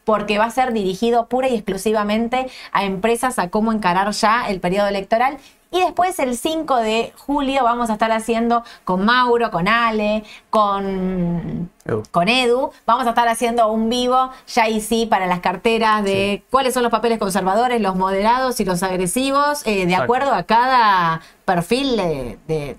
[0.04, 4.60] porque va a ser dirigido pura y exclusivamente a empresas a cómo encarar ya el
[4.60, 5.38] periodo electoral.
[5.70, 11.68] Y después el 5 de julio vamos a estar haciendo con Mauro, con Ale, con
[11.84, 12.02] Edu.
[12.12, 16.44] con Edu, vamos a estar haciendo un vivo ya y sí para las carteras de
[16.52, 21.20] cuáles son los papeles conservadores, los moderados y los agresivos, eh, de acuerdo a cada
[21.44, 22.76] perfil de de,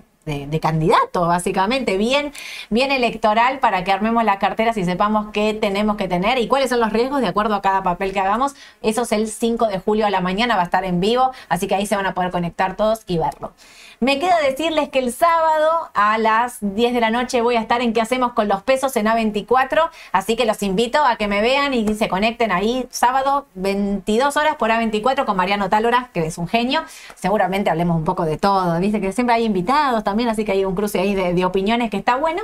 [0.60, 2.32] candidato, básicamente, bien,
[2.70, 6.70] bien electoral para que armemos las carteras y sepamos qué tenemos que tener y cuáles
[6.70, 8.54] son los riesgos de acuerdo a cada papel que hagamos.
[8.82, 11.68] Eso es el 5 de julio a la mañana, va a estar en vivo, así
[11.68, 13.52] que ahí se van a poder conectar todos y verlo.
[13.98, 17.80] Me queda decirles que el sábado a las 10 de la noche voy a estar
[17.80, 21.40] en qué hacemos con los pesos en A24, así que los invito a que me
[21.40, 26.36] vean y se conecten ahí sábado 22 horas por A24 con Mariano Tálora, que es
[26.36, 26.82] un genio.
[27.14, 30.64] Seguramente hablemos un poco de todo, dice que siempre hay invitados también, así que hay
[30.64, 32.42] un cruce ahí de, de opiniones que está bueno.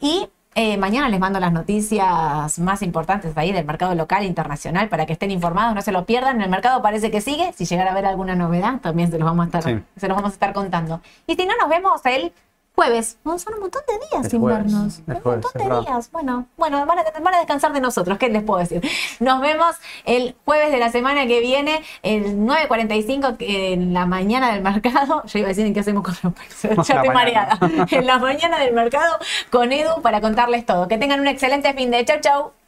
[0.00, 4.88] Y eh, mañana les mando las noticias más importantes ahí del mercado local e internacional
[4.88, 6.40] para que estén informados, no se lo pierdan.
[6.40, 7.52] El mercado parece que sigue.
[7.52, 10.32] Si llegara a haber alguna novedad, también se los vamos a estar, se los vamos
[10.32, 11.00] a estar contando.
[11.26, 12.32] Y si no, nos vemos el
[12.74, 13.18] jueves.
[13.24, 15.02] son un montón de días sin vernos.
[15.06, 16.10] Un montón de días.
[16.10, 18.18] Bueno, bueno, van a, descansar de nosotros.
[18.18, 18.82] ¿Qué les puedo decir?
[19.18, 24.62] Nos vemos el jueves de la semana que viene, el 9.45 en la mañana del
[24.62, 25.22] mercado.
[25.26, 26.32] Yo iba a decir en qué hacemos con los
[26.88, 27.58] Ya estoy mareada.
[27.90, 29.18] en la mañana del mercado
[29.50, 30.88] con Edu para contarles todo.
[30.88, 32.04] Que tengan un excelente fin de.
[32.04, 32.59] Chau, chau.